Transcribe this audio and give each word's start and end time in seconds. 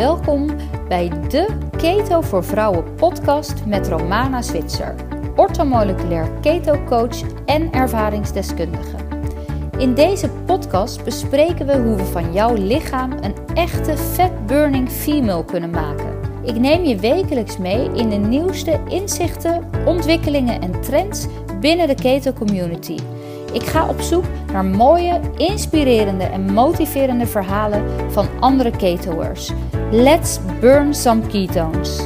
Welkom 0.00 0.46
bij 0.88 1.08
de 1.28 1.46
Keto 1.76 2.20
voor 2.20 2.44
Vrouwen 2.44 2.94
podcast 2.94 3.66
met 3.66 3.88
Romana 3.88 4.42
Zwitser, 4.42 4.94
orthomoleculair 5.36 6.30
keto 6.40 6.84
coach 6.84 7.44
en 7.46 7.72
ervaringsdeskundige. 7.72 8.96
In 9.78 9.94
deze 9.94 10.30
podcast 10.46 11.04
bespreken 11.04 11.66
we 11.66 11.76
hoe 11.76 11.96
we 11.96 12.04
van 12.04 12.32
jouw 12.32 12.54
lichaam 12.54 13.12
een 13.12 13.34
echte 13.54 13.96
fat 13.96 14.46
burning 14.46 14.90
female 14.90 15.44
kunnen 15.44 15.70
maken. 15.70 16.18
Ik 16.44 16.58
neem 16.58 16.84
je 16.84 16.96
wekelijks 16.96 17.58
mee 17.58 17.90
in 17.94 18.08
de 18.08 18.16
nieuwste 18.16 18.80
inzichten, 18.88 19.70
ontwikkelingen 19.86 20.60
en 20.60 20.80
trends 20.80 21.26
binnen 21.60 21.86
de 21.86 21.94
keto 21.94 22.32
community. 22.32 22.96
Ik 23.52 23.62
ga 23.62 23.88
op 23.88 24.00
zoek 24.00 24.24
naar 24.52 24.64
mooie, 24.64 25.20
inspirerende 25.36 26.24
en 26.24 26.52
motiverende 26.52 27.26
verhalen 27.26 28.12
van 28.12 28.40
andere 28.40 28.76
ketoers. 28.76 29.52
Let's 29.90 30.38
burn 30.60 30.94
some 30.94 31.26
ketones. 31.26 31.98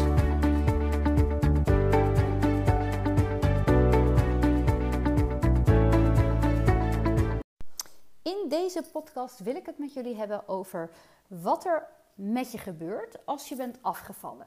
In 8.23 8.47
deze 8.49 8.85
podcast 8.93 9.41
wil 9.43 9.57
ik 9.57 9.67
het 9.67 9.79
met 9.79 9.93
jullie 9.93 10.17
hebben 10.17 10.49
over 10.49 10.91
wat 11.27 11.65
er 11.65 11.87
met 12.15 12.53
je 12.53 12.59
gebeurt 12.59 13.19
als 13.25 13.49
je 13.49 13.57
bent 13.57 13.79
afgevallen. 13.83 14.47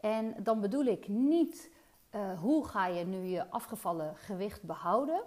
En 0.00 0.34
dan 0.42 0.60
bedoel 0.60 0.84
ik 0.84 1.08
niet 1.08 1.70
uh, 2.14 2.40
hoe 2.40 2.66
ga 2.66 2.86
je 2.86 3.04
nu 3.04 3.18
je 3.18 3.50
afgevallen 3.50 4.16
gewicht 4.16 4.62
behouden, 4.62 5.22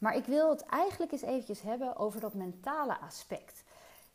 maar 0.00 0.16
ik 0.16 0.24
wil 0.24 0.50
het 0.50 0.66
eigenlijk 0.66 1.12
eens 1.12 1.22
eventjes 1.22 1.62
hebben 1.62 1.96
over 1.96 2.20
dat 2.20 2.34
mentale 2.34 2.98
aspect. 3.00 3.64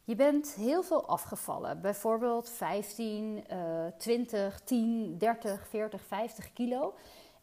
Je 0.04 0.16
bent 0.16 0.54
heel 0.54 0.84
veel 0.84 1.08
afgevallen, 1.08 1.82
bijvoorbeeld 1.82 2.50
15, 2.50 3.44
uh, 3.52 3.86
20, 3.98 4.60
10, 4.60 5.18
30, 5.18 5.68
40, 5.68 6.02
50 6.02 6.54
kilo. 6.54 6.94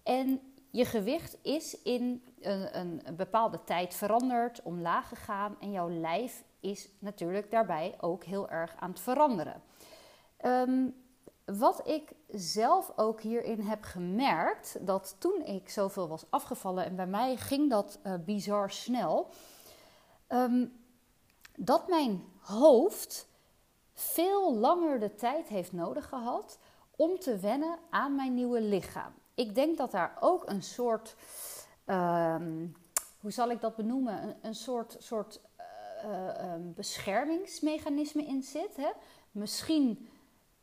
En 0.02 0.40
je 0.70 0.84
gewicht 0.84 1.38
is 1.42 1.82
in 1.82 2.22
een, 2.40 2.78
een, 2.78 3.16
bepaalde 3.16 3.64
tijd 3.64 3.94
veranderd, 3.94 4.62
omlaag 4.62 5.08
gegaan 5.08 5.56
en 5.60 5.70
jouw 5.70 5.90
lijf 5.90 6.44
is 6.60 6.88
natuurlijk 6.98 7.50
daarbij 7.50 7.94
ook 8.00 8.24
heel 8.24 8.48
erg 8.50 8.74
aan 8.78 8.90
het 8.90 9.00
veranderen. 9.00 9.62
Um, 10.44 10.94
wat 11.44 11.88
ik 11.88 12.12
zelf 12.28 12.92
ook 12.96 13.20
hierin 13.20 13.60
heb 13.60 13.82
gemerkt, 13.82 14.86
dat 14.86 15.16
toen 15.18 15.42
ik 15.44 15.68
zoveel 15.68 16.08
was 16.08 16.24
afgevallen, 16.30 16.84
en 16.84 16.96
bij 16.96 17.06
mij 17.06 17.36
ging 17.36 17.70
dat 17.70 17.98
uh, 18.06 18.14
bizar 18.24 18.70
snel, 18.70 19.28
um, 20.28 20.80
dat 21.56 21.88
mijn 21.88 22.24
hoofd 22.40 23.28
veel 23.94 24.54
langer 24.54 25.00
de 25.00 25.14
tijd 25.14 25.48
heeft 25.48 25.72
nodig 25.72 26.08
gehad 26.08 26.58
om 26.96 27.18
te 27.18 27.36
wennen 27.36 27.78
aan 27.90 28.14
mijn 28.14 28.34
nieuwe 28.34 28.60
lichaam. 28.60 29.12
Ik 29.34 29.54
denk 29.54 29.76
dat 29.76 29.90
daar 29.90 30.16
ook 30.20 30.48
een 30.48 30.62
soort, 30.62 31.16
um, 31.86 32.76
hoe 33.20 33.30
zal 33.30 33.50
ik 33.50 33.60
dat 33.60 33.76
benoemen, 33.76 34.36
een, 34.42 34.54
soort, 34.54 34.96
soort 34.98 35.40
uh, 36.04 36.52
um, 36.52 36.72
beschermingsmechanisme 36.74 38.24
in 38.24 38.42
zit. 38.42 38.76
Hè? 38.76 38.90
Misschien 39.30 40.08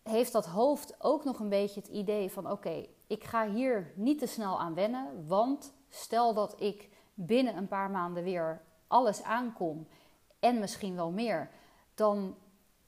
heeft 0.03 0.31
dat 0.31 0.45
hoofd 0.45 0.95
ook 0.97 1.23
nog 1.23 1.39
een 1.39 1.49
beetje 1.49 1.79
het 1.79 1.89
idee 1.89 2.31
van: 2.31 2.51
oké, 2.51 2.85
ik 3.07 3.23
ga 3.23 3.49
hier 3.49 3.91
niet 3.95 4.19
te 4.19 4.25
snel 4.25 4.59
aan 4.59 4.73
wennen, 4.73 5.27
want 5.27 5.73
stel 5.89 6.33
dat 6.33 6.61
ik 6.61 6.89
binnen 7.13 7.57
een 7.57 7.67
paar 7.67 7.89
maanden 7.89 8.23
weer 8.23 8.61
alles 8.87 9.23
aankom 9.23 9.87
en 10.39 10.59
misschien 10.59 10.95
wel 10.95 11.11
meer, 11.11 11.49
dan 11.95 12.35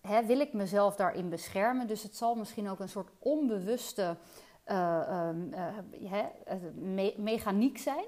hè, 0.02 0.26
wil 0.26 0.40
ik 0.40 0.53
mezelf 0.53 0.95
daarin 0.95 1.30
beschermen. 1.30 1.88
Dus 1.88 2.03
het 2.03 2.16
zal 2.16 2.36
misschien 2.36 2.70
ook 2.70 2.80
een 2.80 2.90
soort 2.90 3.09
onbewuste 3.20 4.18
uh, 4.66 5.30
uh, 5.52 6.53
me 6.73 7.14
mechaniek 7.18 7.78
zijn. 7.78 8.06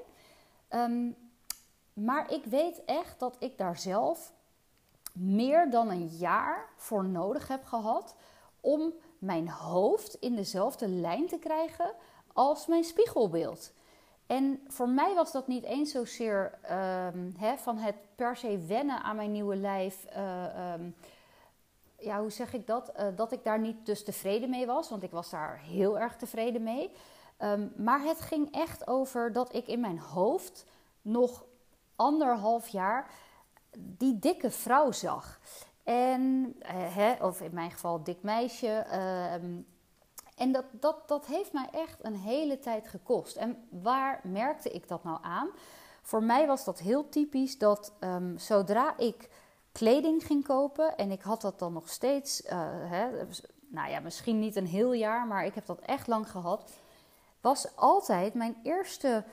Um, 0.69 1.15
maar 1.93 2.31
ik 2.31 2.45
weet 2.45 2.85
echt 2.85 3.19
dat 3.19 3.35
ik 3.39 3.57
daar 3.57 3.77
zelf 3.77 4.33
meer 5.13 5.69
dan 5.69 5.89
een 5.89 6.07
jaar 6.07 6.69
voor 6.75 7.05
nodig 7.05 7.47
heb 7.47 7.65
gehad 7.65 8.15
om 8.63 8.93
mijn 9.19 9.49
hoofd 9.49 10.17
in 10.19 10.35
dezelfde 10.35 10.87
lijn 10.87 11.27
te 11.27 11.37
krijgen 11.37 11.93
als 12.33 12.67
mijn 12.67 12.83
spiegelbeeld. 12.83 13.71
En 14.27 14.61
voor 14.67 14.89
mij 14.89 15.13
was 15.13 15.31
dat 15.31 15.47
niet 15.47 15.63
eens 15.63 15.91
zozeer 15.91 16.59
um, 17.13 17.35
van 17.57 17.77
het 17.77 17.95
per 18.15 18.35
se 18.35 18.57
wennen 18.67 19.03
aan 19.03 19.15
mijn 19.15 19.31
nieuwe 19.31 19.55
lijf. 19.55 20.05
Uh, 20.15 20.73
um, 20.73 20.95
ja, 21.99 22.19
hoe 22.19 22.31
zeg 22.31 22.53
ik 22.53 22.67
dat? 22.67 22.91
Uh, 22.99 23.07
dat 23.15 23.31
ik 23.31 23.43
daar 23.43 23.59
niet 23.59 23.85
dus 23.85 24.03
tevreden 24.03 24.49
mee 24.49 24.65
was, 24.65 24.89
want 24.89 25.03
ik 25.03 25.11
was 25.11 25.29
daar 25.29 25.59
heel 25.59 25.99
erg 25.99 26.15
tevreden 26.15 26.63
mee. 26.63 26.91
Um, 27.39 27.73
maar 27.75 28.01
het 28.01 28.21
ging 28.21 28.51
echt 28.51 28.87
over 28.87 29.33
dat 29.33 29.55
ik 29.55 29.67
in 29.67 29.79
mijn 29.79 29.99
hoofd 29.99 30.65
nog 31.01 31.45
anderhalf 31.95 32.67
jaar 32.67 33.09
die 33.77 34.19
dikke 34.19 34.51
vrouw 34.51 34.91
zag. 34.91 35.39
En, 35.83 36.55
hè, 36.67 37.25
of 37.25 37.41
in 37.41 37.53
mijn 37.53 37.71
geval 37.71 38.03
dik 38.03 38.21
meisje. 38.21 38.85
Uh, 38.91 39.33
en 40.35 40.51
dat, 40.51 40.65
dat, 40.71 41.07
dat 41.07 41.25
heeft 41.25 41.53
mij 41.53 41.67
echt 41.71 41.99
een 42.01 42.15
hele 42.15 42.59
tijd 42.59 42.87
gekost. 42.87 43.35
En 43.35 43.67
waar 43.69 44.19
merkte 44.23 44.69
ik 44.69 44.87
dat 44.87 45.03
nou 45.03 45.17
aan? 45.21 45.49
Voor 46.01 46.23
mij 46.23 46.47
was 46.47 46.63
dat 46.63 46.79
heel 46.79 47.09
typisch 47.09 47.57
dat 47.57 47.93
um, 47.99 48.37
zodra 48.37 48.97
ik 48.97 49.29
kleding 49.71 50.25
ging 50.25 50.43
kopen, 50.43 50.97
en 50.97 51.11
ik 51.11 51.21
had 51.21 51.41
dat 51.41 51.59
dan 51.59 51.73
nog 51.73 51.89
steeds, 51.89 52.45
uh, 52.45 52.51
hè, 52.69 53.07
nou 53.67 53.89
ja, 53.89 53.99
misschien 53.99 54.39
niet 54.39 54.55
een 54.55 54.67
heel 54.67 54.93
jaar, 54.93 55.27
maar 55.27 55.45
ik 55.45 55.55
heb 55.55 55.65
dat 55.65 55.79
echt 55.79 56.07
lang 56.07 56.29
gehad, 56.29 56.71
was 57.41 57.75
altijd 57.75 58.33
mijn 58.33 58.57
eerste 58.63 59.23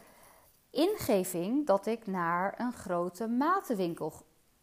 ingeving 0.71 1.67
dat 1.67 1.87
ik 1.87 2.07
naar 2.07 2.55
een 2.61 2.73
grote 2.73 3.29
matenwinkel 3.29 4.13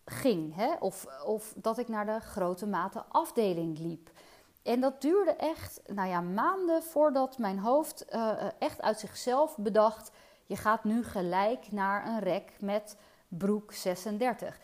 ging. 0.10 0.56
Hè? 0.56 0.74
Of, 0.80 1.08
of 1.26 1.54
dat 1.56 1.78
ik 1.78 1.88
naar 1.88 2.06
de 2.06 2.20
grote 2.20 2.68
matenafdeling 2.68 3.80
liep. 3.80 4.10
En 4.64 4.80
dat 4.80 5.02
duurde 5.02 5.32
echt 5.32 5.82
nou 5.86 6.10
ja, 6.10 6.22
maanden 6.22 6.84
voordat 6.84 7.38
mijn 7.38 7.60
hoofd 7.60 8.06
uh, 8.14 8.32
echt 8.60 8.82
uit 8.82 9.00
zichzelf 9.00 9.58
bedacht: 9.58 10.12
je 10.46 10.56
gaat 10.56 10.84
nu 10.84 11.04
gelijk 11.04 11.72
naar 11.72 12.08
een 12.08 12.20
rek 12.20 12.52
met 12.60 12.98
broek 13.28 13.74
36. 13.74 14.60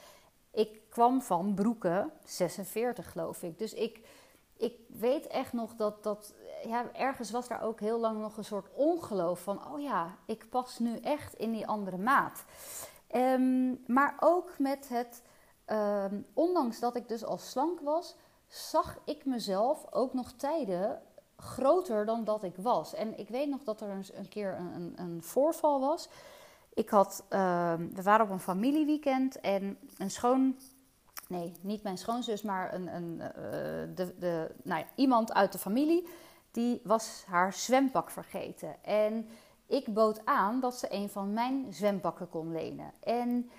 Ik 0.52 0.82
kwam 0.90 1.22
van 1.22 1.54
broeken 1.54 2.12
46, 2.26 3.12
geloof 3.12 3.44
ik. 3.44 3.58
Dus 3.60 3.74
ik, 3.74 4.08
ik 4.58 4.76
weet 4.88 5.28
echt 5.28 5.54
nog 5.54 5.76
dat, 5.76 6.04
dat 6.04 6.34
ja, 6.66 6.86
ergens 6.94 7.32
was 7.32 7.48
daar 7.48 7.62
ook 7.62 7.80
heel 7.80 8.00
lang 8.00 8.20
nog 8.20 8.38
een 8.38 8.46
soort 8.46 8.70
ongeloof 8.74 9.40
van: 9.40 9.74
oh 9.74 9.82
ja, 9.82 10.18
ik 10.26 10.50
pas 10.50 10.80
nu 10.80 10.98
echt 10.98 11.34
in 11.34 11.52
die 11.52 11.68
andere 11.68 11.98
maat. 11.98 12.44
Um, 13.16 13.84
maar 13.88 14.16
ook 14.20 14.60
met 14.60 14.90
het 14.90 15.22
Um, 15.68 16.26
ondanks 16.34 16.80
dat 16.80 16.96
ik 16.96 17.08
dus 17.08 17.26
al 17.26 17.38
slank 17.38 17.80
was, 17.80 18.16
zag 18.48 19.00
ik 19.06 19.26
mezelf 19.26 19.86
ook 19.92 20.14
nog 20.14 20.32
tijden 20.32 21.02
groter 21.38 22.06
dan 22.06 22.24
dat 22.24 22.44
ik 22.44 22.56
was. 22.56 22.94
En 22.94 23.20
ik 23.20 23.30
weet 23.30 23.50
nog 23.50 23.64
dat 23.64 23.82
er 23.82 23.90
een, 23.90 24.06
een 24.14 24.28
keer 24.28 24.56
een, 24.58 24.94
een, 24.96 25.24
voorval 25.24 25.80
was. 25.80 26.10
Ik 26.74 26.90
had, 26.90 27.24
uh, 27.30 27.74
we 27.94 28.02
waren 28.02 28.26
op 28.26 28.32
een 28.32 28.40
familieweekend 28.40 29.40
en 29.40 29.78
een 29.98 30.12
schoon, 30.12 30.56
nee, 31.28 31.52
niet 31.62 31.84
mijn 31.84 31.98
schoonzus, 31.98 32.42
maar 32.42 32.74
een, 32.74 32.96
een, 32.96 33.16
uh, 33.16 33.32
de, 33.96 34.16
de, 34.20 34.52
nou 34.64 34.80
ja, 34.80 34.88
iemand 34.96 35.34
uit 35.34 35.52
de 35.52 35.58
familie, 35.58 36.08
die 36.52 36.82
was 36.84 37.24
haar 37.28 37.54
zwempak 37.54 38.10
vergeten. 38.10 38.84
En 38.84 39.30
ik 39.68 39.94
bood 39.94 40.26
aan 40.26 40.60
dat 40.60 40.76
ze 40.76 40.88
een 40.90 41.10
van 41.10 41.34
mijn 41.34 41.74
zwempakken 41.74 42.30
kon 42.30 42.52
lenen. 42.52 42.92
En 43.00 43.50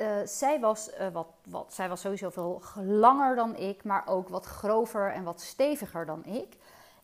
uh, 0.00 0.16
zij, 0.24 0.60
was, 0.60 0.90
uh, 1.00 1.08
wat, 1.12 1.26
wat, 1.48 1.74
zij 1.74 1.88
was 1.88 2.00
sowieso 2.00 2.30
veel 2.30 2.62
langer 2.76 3.36
dan 3.36 3.56
ik, 3.56 3.84
maar 3.84 4.06
ook 4.06 4.28
wat 4.28 4.46
grover 4.46 5.12
en 5.12 5.24
wat 5.24 5.40
steviger 5.40 6.06
dan 6.06 6.24
ik. 6.24 6.56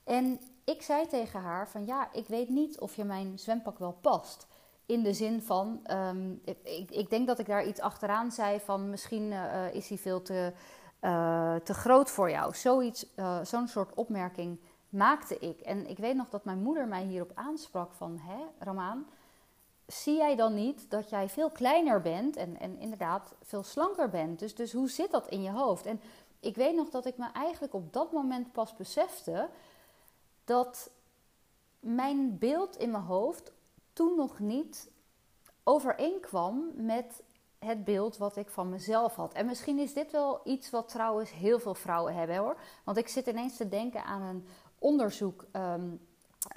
En 0.04 0.40
ik 0.64 0.82
zei 0.82 1.06
tegen 1.06 1.40
haar 1.40 1.68
van 1.68 1.86
ja, 1.86 2.08
ik 2.12 2.26
weet 2.26 2.48
niet 2.48 2.78
of 2.80 2.96
je 2.96 3.04
mijn 3.04 3.38
zwempak 3.38 3.78
wel 3.78 3.98
past. 4.00 4.46
In 4.86 5.02
de 5.02 5.12
zin 5.12 5.42
van, 5.42 5.80
um, 5.90 6.40
ik, 6.62 6.90
ik, 6.90 7.10
denk 7.10 7.26
dat 7.26 7.38
ik 7.38 7.46
daar 7.46 7.66
iets 7.66 7.80
achteraan 7.80 8.32
zei 8.32 8.60
van 8.60 8.90
misschien 8.90 9.32
uh, 9.32 9.74
is 9.74 9.88
hij 9.88 9.98
veel 9.98 10.22
te, 10.22 10.52
te 11.64 11.74
groot 11.74 12.10
voor 12.10 12.30
jou. 12.30 12.54
Zoiets, 12.54 13.06
zo'n 13.42 13.68
soort 13.68 13.94
opmerking 13.94 14.60
maakte 14.88 15.38
ik. 15.38 15.60
En 15.60 15.86
ik 15.86 15.98
weet 15.98 16.16
nog 16.16 16.28
dat 16.28 16.44
mijn 16.44 16.62
moeder 16.62 16.88
mij 16.88 17.02
hierop 17.02 17.32
aansprak 17.34 17.92
van, 17.92 18.18
hè 18.18 18.64
Romaan 18.64 19.06
zie 19.92 20.16
jij 20.16 20.36
dan 20.36 20.54
niet 20.54 20.90
dat 20.90 21.10
jij 21.10 21.28
veel 21.28 21.50
kleiner 21.50 22.00
bent 22.00 22.36
en, 22.36 22.60
en 22.60 22.78
inderdaad 22.78 23.34
veel 23.42 23.62
slanker 23.62 24.10
bent? 24.10 24.38
Dus, 24.38 24.54
dus 24.54 24.72
hoe 24.72 24.88
zit 24.88 25.10
dat 25.10 25.28
in 25.28 25.42
je 25.42 25.50
hoofd? 25.50 25.86
En 25.86 26.00
ik 26.40 26.56
weet 26.56 26.74
nog 26.74 26.90
dat 26.90 27.06
ik 27.06 27.16
me 27.16 27.26
eigenlijk 27.32 27.74
op 27.74 27.92
dat 27.92 28.12
moment 28.12 28.52
pas 28.52 28.76
besefte 28.76 29.48
dat 30.44 30.90
mijn 31.80 32.38
beeld 32.38 32.76
in 32.76 32.90
mijn 32.90 33.02
hoofd 33.02 33.52
toen 33.92 34.16
nog 34.16 34.38
niet 34.38 34.90
overeenkwam 35.62 36.70
met 36.74 37.22
het 37.58 37.84
beeld 37.84 38.16
wat 38.16 38.36
ik 38.36 38.48
van 38.48 38.68
mezelf 38.68 39.14
had. 39.14 39.32
En 39.32 39.46
misschien 39.46 39.78
is 39.78 39.92
dit 39.92 40.10
wel 40.10 40.40
iets 40.44 40.70
wat 40.70 40.88
trouwens 40.88 41.32
heel 41.32 41.58
veel 41.58 41.74
vrouwen 41.74 42.14
hebben 42.14 42.36
hoor. 42.36 42.56
Want 42.84 42.96
ik 42.96 43.08
zit 43.08 43.26
ineens 43.26 43.56
te 43.56 43.68
denken 43.68 44.04
aan 44.04 44.22
een 44.22 44.46
onderzoek 44.78 45.44
um, 45.52 46.00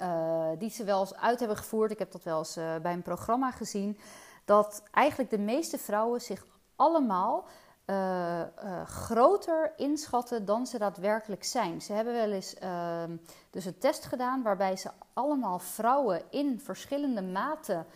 uh, 0.00 0.48
die 0.58 0.70
ze 0.70 0.84
wel 0.84 1.00
eens 1.00 1.14
uit 1.14 1.38
hebben 1.38 1.56
gevoerd. 1.56 1.90
Ik 1.90 1.98
heb 1.98 2.12
dat 2.12 2.22
wel 2.22 2.38
eens 2.38 2.56
uh, 2.56 2.76
bij 2.76 2.92
een 2.92 3.02
programma 3.02 3.50
gezien. 3.50 3.98
Dat 4.44 4.82
eigenlijk 4.90 5.30
de 5.30 5.38
meeste 5.38 5.78
vrouwen 5.78 6.20
zich 6.20 6.46
allemaal 6.76 7.46
uh, 7.86 8.42
groter 8.84 9.72
inschatten 9.76 10.44
dan 10.44 10.66
ze 10.66 10.78
daadwerkelijk 10.78 11.44
zijn. 11.44 11.82
Ze 11.82 11.92
hebben 11.92 12.14
wel 12.14 12.30
eens 12.30 12.54
ehm, 12.54 13.16
dus 13.50 13.64
een 13.64 13.78
test 13.78 14.04
gedaan 14.04 14.42
waarbij 14.42 14.76
ze 14.76 14.90
allemaal 15.12 15.58
vrouwen 15.58 16.22
in 16.30 16.60
verschillende 16.60 17.22
maten 17.22 17.86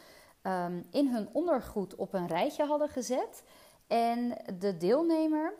um, 0.42 0.86
in 0.90 1.08
hun 1.08 1.28
ondergoed 1.32 1.94
op 1.94 2.14
een 2.14 2.26
rijtje 2.26 2.66
hadden 2.66 2.88
gezet. 2.88 3.42
En 3.86 4.36
de 4.58 4.76
deelnemer, 4.76 5.54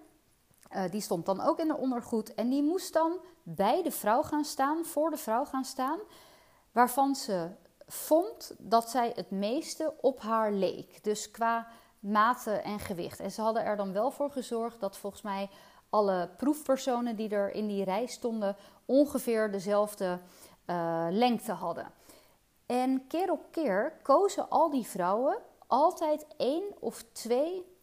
die 0.90 1.00
stond 1.00 1.26
dan 1.26 1.40
ook 1.40 1.58
in 1.58 1.69
de 1.69 1.76
ondergoed 1.76 2.34
en 2.34 2.48
die 2.48 2.62
moest 2.62 2.92
dan 2.92 3.20
bij 3.55 3.83
de 3.83 3.91
vrouw 3.91 4.23
gaan 4.23 4.45
staan, 4.45 4.85
voor 4.85 5.11
de 5.11 5.17
vrouw 5.17 5.45
gaan 5.45 5.65
staan, 5.65 5.99
waarvan 6.73 7.15
ze 7.15 7.49
vond 7.87 8.55
dat 8.59 8.91
zij 8.91 9.12
het 9.15 9.31
meeste 9.31 9.95
op 10.00 10.21
haar 10.21 10.53
leek. 10.53 11.05
Dus 11.05 11.31
qua 11.31 11.67
maten 12.00 12.65
en 12.65 12.79
gewicht. 12.79 13.21
En 13.21 13.31
ze 13.31 13.41
hadden 13.41 13.65
er 13.65 13.77
dan 13.77 13.93
wel 13.93 14.11
voor 14.11 14.31
gezorgd 14.31 14.81
dat 14.81 14.97
volgens 14.97 15.23
mij 15.23 15.50
alle 15.91 16.31
proefpersonen 16.37 17.17
die 17.17 17.29
er 17.29 17.50
in 17.50 17.67
die 17.67 17.85
rij 17.85 18.06
stonden 18.06 18.56
ongeveer 18.85 19.50
dezelfde 19.50 20.19
uh, 20.67 21.06
lengte 21.11 21.53
hadden. 21.53 21.91
En 22.67 23.06
keer 23.06 23.31
op 23.31 23.47
keer 23.50 23.93
kozen 24.03 24.49
al 24.49 24.71
die 24.71 24.87
vrouwen 24.87 25.39
altijd 25.67 26.27
één 26.37 26.65
of 26.81 27.05
twee 27.12 27.77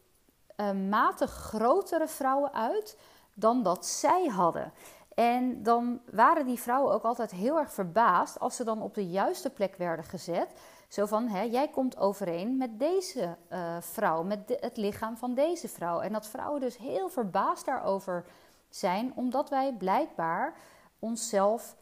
uh, 0.58 0.72
maten 0.72 1.28
grotere 1.28 2.08
vrouwen 2.08 2.54
uit 2.54 2.98
dan 3.34 3.64
dat 3.64 3.86
zij 3.86 4.26
hadden. 4.26 4.74
En 5.16 5.64
dan 5.64 6.02
waren 6.12 6.46
die 6.46 6.60
vrouwen 6.60 6.94
ook 6.94 7.04
altijd 7.04 7.32
heel 7.32 7.58
erg 7.58 7.74
verbaasd 7.74 8.40
als 8.40 8.56
ze 8.56 8.64
dan 8.64 8.82
op 8.82 8.94
de 8.94 9.08
juiste 9.08 9.50
plek 9.50 9.76
werden 9.76 10.06
gezet. 10.06 10.48
Zo 10.88 11.06
van, 11.06 11.28
hè, 11.28 11.42
jij 11.42 11.68
komt 11.68 11.98
overeen 11.98 12.58
met 12.58 12.80
deze 12.80 13.36
uh, 13.52 13.78
vrouw, 13.80 14.24
met 14.24 14.58
het 14.60 14.78
lichaam 14.78 15.18
van 15.18 15.34
deze 15.34 15.68
vrouw. 15.68 16.00
En 16.00 16.12
dat 16.12 16.28
vrouwen 16.28 16.62
dus 16.62 16.78
heel 16.78 17.10
verbaasd 17.10 17.66
daarover 17.66 18.26
zijn, 18.70 19.14
omdat 19.16 19.50
wij 19.50 19.74
blijkbaar 19.74 20.56
onszelf 21.00 21.76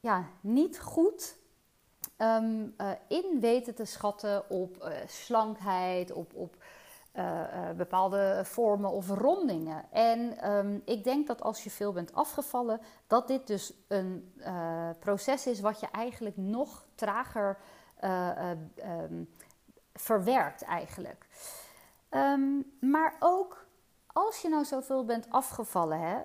ja, 0.00 0.24
niet 0.40 0.80
goed 0.80 1.36
um, 2.18 2.74
uh, 2.78 2.90
in 3.08 3.40
weten 3.40 3.74
te 3.74 3.84
schatten 3.84 4.50
op 4.50 4.76
uh, 4.76 4.88
slankheid, 5.06 6.12
op, 6.12 6.34
op 6.34 6.56
bepaalde 7.76 8.40
vormen 8.44 8.90
of 8.90 9.08
rondingen. 9.08 9.84
En 9.90 10.50
um, 10.50 10.82
ik 10.84 11.04
denk 11.04 11.26
dat 11.26 11.42
als 11.42 11.64
je 11.64 11.70
veel 11.70 11.92
bent 11.92 12.14
afgevallen, 12.14 12.80
dat 13.06 13.28
dit 13.28 13.46
dus 13.46 13.72
een 13.88 14.32
proces 14.98 15.46
is 15.46 15.60
wat 15.60 15.80
je 15.80 15.88
eigenlijk 15.92 16.36
nog 16.36 16.86
trager 16.94 17.58
um, 18.04 19.34
verwerkt 19.94 20.62
eigenlijk. 20.62 21.26
maar 22.80 23.16
ook 23.18 23.66
als 24.06 24.42
je 24.42 24.48
nou 24.48 24.64
zoveel 24.64 25.04
bent 25.04 25.30
afgevallen, 25.30 26.00
hè, 26.00 26.18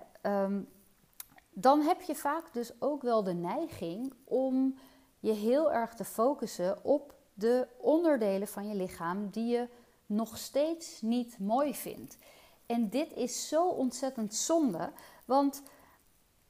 dan 1.53 1.81
heb 1.81 2.01
je 2.01 2.15
vaak 2.15 2.53
dus 2.53 2.81
ook 2.81 3.01
wel 3.01 3.23
de 3.23 3.33
neiging 3.33 4.13
om 4.23 4.77
je 5.19 5.31
heel 5.31 5.73
erg 5.73 5.93
te 5.93 6.05
focussen 6.05 6.83
op 6.83 7.13
de 7.33 7.67
onderdelen 7.77 8.47
van 8.47 8.67
je 8.67 8.75
lichaam 8.75 9.29
die 9.29 9.45
je 9.45 9.67
nog 10.05 10.37
steeds 10.37 11.01
niet 11.01 11.39
mooi 11.39 11.75
vindt. 11.75 12.17
En 12.65 12.89
dit 12.89 13.13
is 13.13 13.47
zo 13.47 13.67
ontzettend 13.67 14.35
zonde, 14.35 14.91
want 15.25 15.61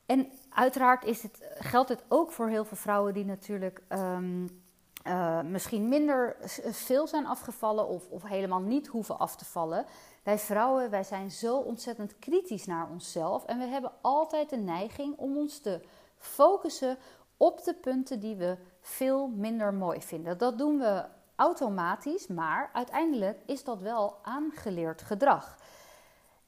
en 0.06 0.32
uiteraard 0.50 1.06
is 1.06 1.24
het, 1.24 1.40
geldt 1.58 1.90
het 1.90 2.04
ook 2.08 2.32
voor 2.32 2.48
heel 2.48 2.66
veel 2.66 2.78
vrouwen 2.78 3.14
die 3.14 3.26
natuurlijk 3.26 3.82
um, 3.90 4.64
uh, 5.08 5.42
misschien 5.42 5.90
minder 5.90 6.36
veel 6.72 7.08
zijn 7.08 7.26
afgevallen 7.26 7.88
of, 7.88 8.10
of 8.10 8.24
helemaal 8.24 8.62
niet 8.62 8.88
hoeven 8.88 9.20
af 9.20 9.36
te 9.36 9.46
vallen. 9.46 9.86
Wij 10.24 10.40
vrouwen, 10.40 10.90
wij 10.90 11.04
zijn 11.04 11.32
zo 11.32 11.58
ontzettend 11.58 12.20
kritisch 12.20 12.66
naar 12.66 12.90
onszelf 12.90 13.46
en 13.46 13.60
we 13.60 13.66
hebben 13.66 13.92
altijd 14.02 14.50
de 14.50 14.58
neiging 14.58 15.18
om 15.18 15.38
ons 15.38 15.60
te 15.60 15.82
focussen 16.18 16.98
op 17.38 17.64
de 17.64 17.74
punten 17.74 18.20
die 18.20 18.36
we 18.36 18.58
veel 18.82 19.28
minder 19.28 19.74
mooi 19.74 20.02
vinden. 20.02 20.38
Dat 20.38 20.58
doen 20.58 20.80
we 20.80 21.06
automatisch, 21.36 22.28
maar 22.28 22.70
uiteindelijk 22.74 23.42
is 23.46 23.64
dat 23.64 23.82
wel 23.82 24.20
aangeleerd 24.22 25.02
gedrag. 25.02 25.58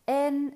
En 0.04 0.54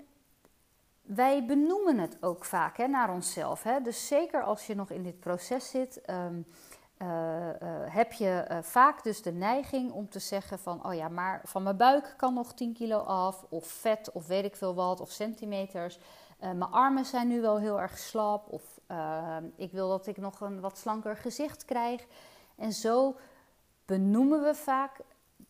wij 1.01 1.45
benoemen 1.45 1.97
het 1.97 2.17
ook 2.21 2.45
vaak 2.45 2.77
hè, 2.77 2.87
naar 2.87 3.13
onszelf. 3.13 3.63
Hè. 3.63 3.81
Dus 3.81 4.07
zeker 4.07 4.43
als 4.43 4.67
je 4.67 4.75
nog 4.75 4.89
in 4.89 5.03
dit 5.03 5.19
proces 5.19 5.69
zit, 5.69 6.01
um, 6.09 6.45
uh, 6.97 7.07
uh, 7.07 7.53
heb 7.85 8.11
je 8.13 8.47
uh, 8.51 8.57
vaak 8.61 9.03
dus 9.03 9.21
de 9.21 9.31
neiging 9.31 9.91
om 9.91 10.09
te 10.09 10.19
zeggen 10.19 10.59
van, 10.59 10.85
oh 10.85 10.93
ja, 10.93 11.09
maar 11.09 11.41
van 11.43 11.63
mijn 11.63 11.77
buik 11.77 12.13
kan 12.17 12.33
nog 12.33 12.53
10 12.53 12.73
kilo 12.73 12.97
af, 12.97 13.45
of 13.49 13.67
vet, 13.67 14.11
of 14.11 14.27
weet 14.27 14.45
ik 14.45 14.55
veel 14.55 14.75
wat, 14.75 15.01
of 15.01 15.09
centimeters. 15.09 15.99
mijn 16.39 16.63
armen 16.63 17.05
zijn 17.05 17.27
nu 17.27 17.41
wel 17.41 17.59
heel 17.59 17.79
erg 17.79 17.97
slap, 17.97 18.51
of 18.51 18.79
Ehm, 18.91 19.45
ik 19.55 19.71
wil 19.71 19.89
dat 19.89 20.07
ik 20.07 20.17
nog 20.17 20.41
een 20.41 20.59
wat 20.59 20.77
slanker 20.77 21.17
gezicht 21.17 21.65
krijg. 21.65 22.05
En 22.55 22.73
zo 22.73 23.15
benoemen 23.91 24.43
we 24.43 24.55
vaak 24.55 24.99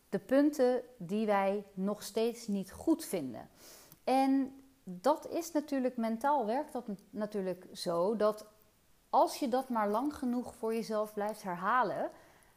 de 0.09 0.19
punten 0.19 0.81
die 0.97 1.25
wij 1.25 1.65
nog 1.73 2.03
steeds 2.03 2.47
niet 2.47 2.71
goed 2.71 3.05
vinden. 3.05 3.49
En 4.03 4.53
dat 4.83 5.27
is 5.27 5.51
natuurlijk 5.51 5.97
mentaal 5.97 6.45
werkt 6.45 6.73
dat 6.73 6.87
natuurlijk 7.09 7.67
zo 7.73 8.15
dat 8.15 8.45
als 9.09 9.37
je 9.37 9.47
dat 9.47 9.69
maar 9.69 9.89
lang 9.89 10.15
genoeg 10.15 10.55
voor 10.55 10.73
jezelf 10.73 11.13
blijft 11.13 11.43
herhalen, 11.43 12.09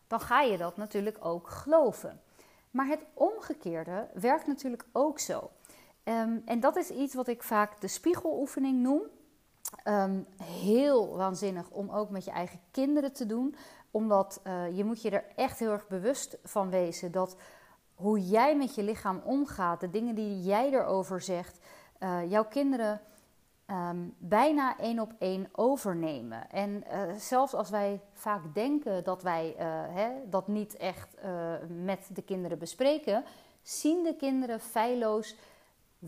dan 0.06 0.20
ga 0.20 0.40
je 0.40 0.56
dat 0.56 0.76
natuurlijk 0.76 1.24
ook 1.24 1.48
geloven. 1.48 2.20
Maar 2.70 2.86
het 2.86 3.04
omgekeerde 3.14 4.08
werkt 4.14 4.46
natuurlijk 4.46 4.86
ook 4.92 5.18
zo. 5.18 5.50
Um, 6.04 6.42
en 6.44 6.60
dat 6.60 6.76
is 6.76 6.90
iets 6.90 7.14
wat 7.14 7.28
ik 7.28 7.42
vaak 7.42 7.80
de 7.80 7.88
spiegeloefening 7.88 8.82
noem. 8.82 9.02
Um, 9.84 10.26
heel 10.42 11.16
waanzinnig 11.16 11.70
om 11.70 11.90
ook 11.90 12.10
met 12.10 12.24
je 12.24 12.30
eigen 12.30 12.60
kinderen 12.70 13.12
te 13.12 13.26
doen. 13.26 13.54
Omdat 13.90 14.40
uh, 14.46 14.76
je 14.76 14.84
moet 14.84 15.02
je 15.02 15.10
er 15.10 15.24
echt 15.36 15.58
heel 15.58 15.70
erg 15.70 15.88
bewust 15.88 16.38
van 16.42 16.70
wezen 16.70 17.12
dat 17.12 17.36
hoe 17.94 18.20
jij 18.20 18.56
met 18.56 18.74
je 18.74 18.82
lichaam 18.82 19.20
omgaat, 19.24 19.80
de 19.80 19.90
dingen 19.90 20.14
die 20.14 20.42
jij 20.42 20.72
erover 20.72 21.20
zegt, 21.20 21.58
uh, 22.00 22.30
jouw 22.30 22.44
kinderen 22.44 23.00
um, 23.70 24.14
bijna 24.18 24.78
één 24.78 25.00
op 25.00 25.12
één 25.18 25.48
overnemen. 25.52 26.50
En 26.50 26.84
uh, 26.92 27.00
zelfs 27.18 27.54
als 27.54 27.70
wij 27.70 28.00
vaak 28.12 28.54
denken 28.54 29.04
dat 29.04 29.22
wij 29.22 29.54
hè, 29.90 30.10
dat 30.30 30.48
niet 30.48 30.76
echt 30.76 31.16
met 31.68 32.08
de 32.12 32.22
kinderen 32.22 32.58
bespreken, 32.58 33.24
zien 33.62 34.02
de 34.02 34.16
kinderen 34.16 34.60
feilloos 34.60 35.36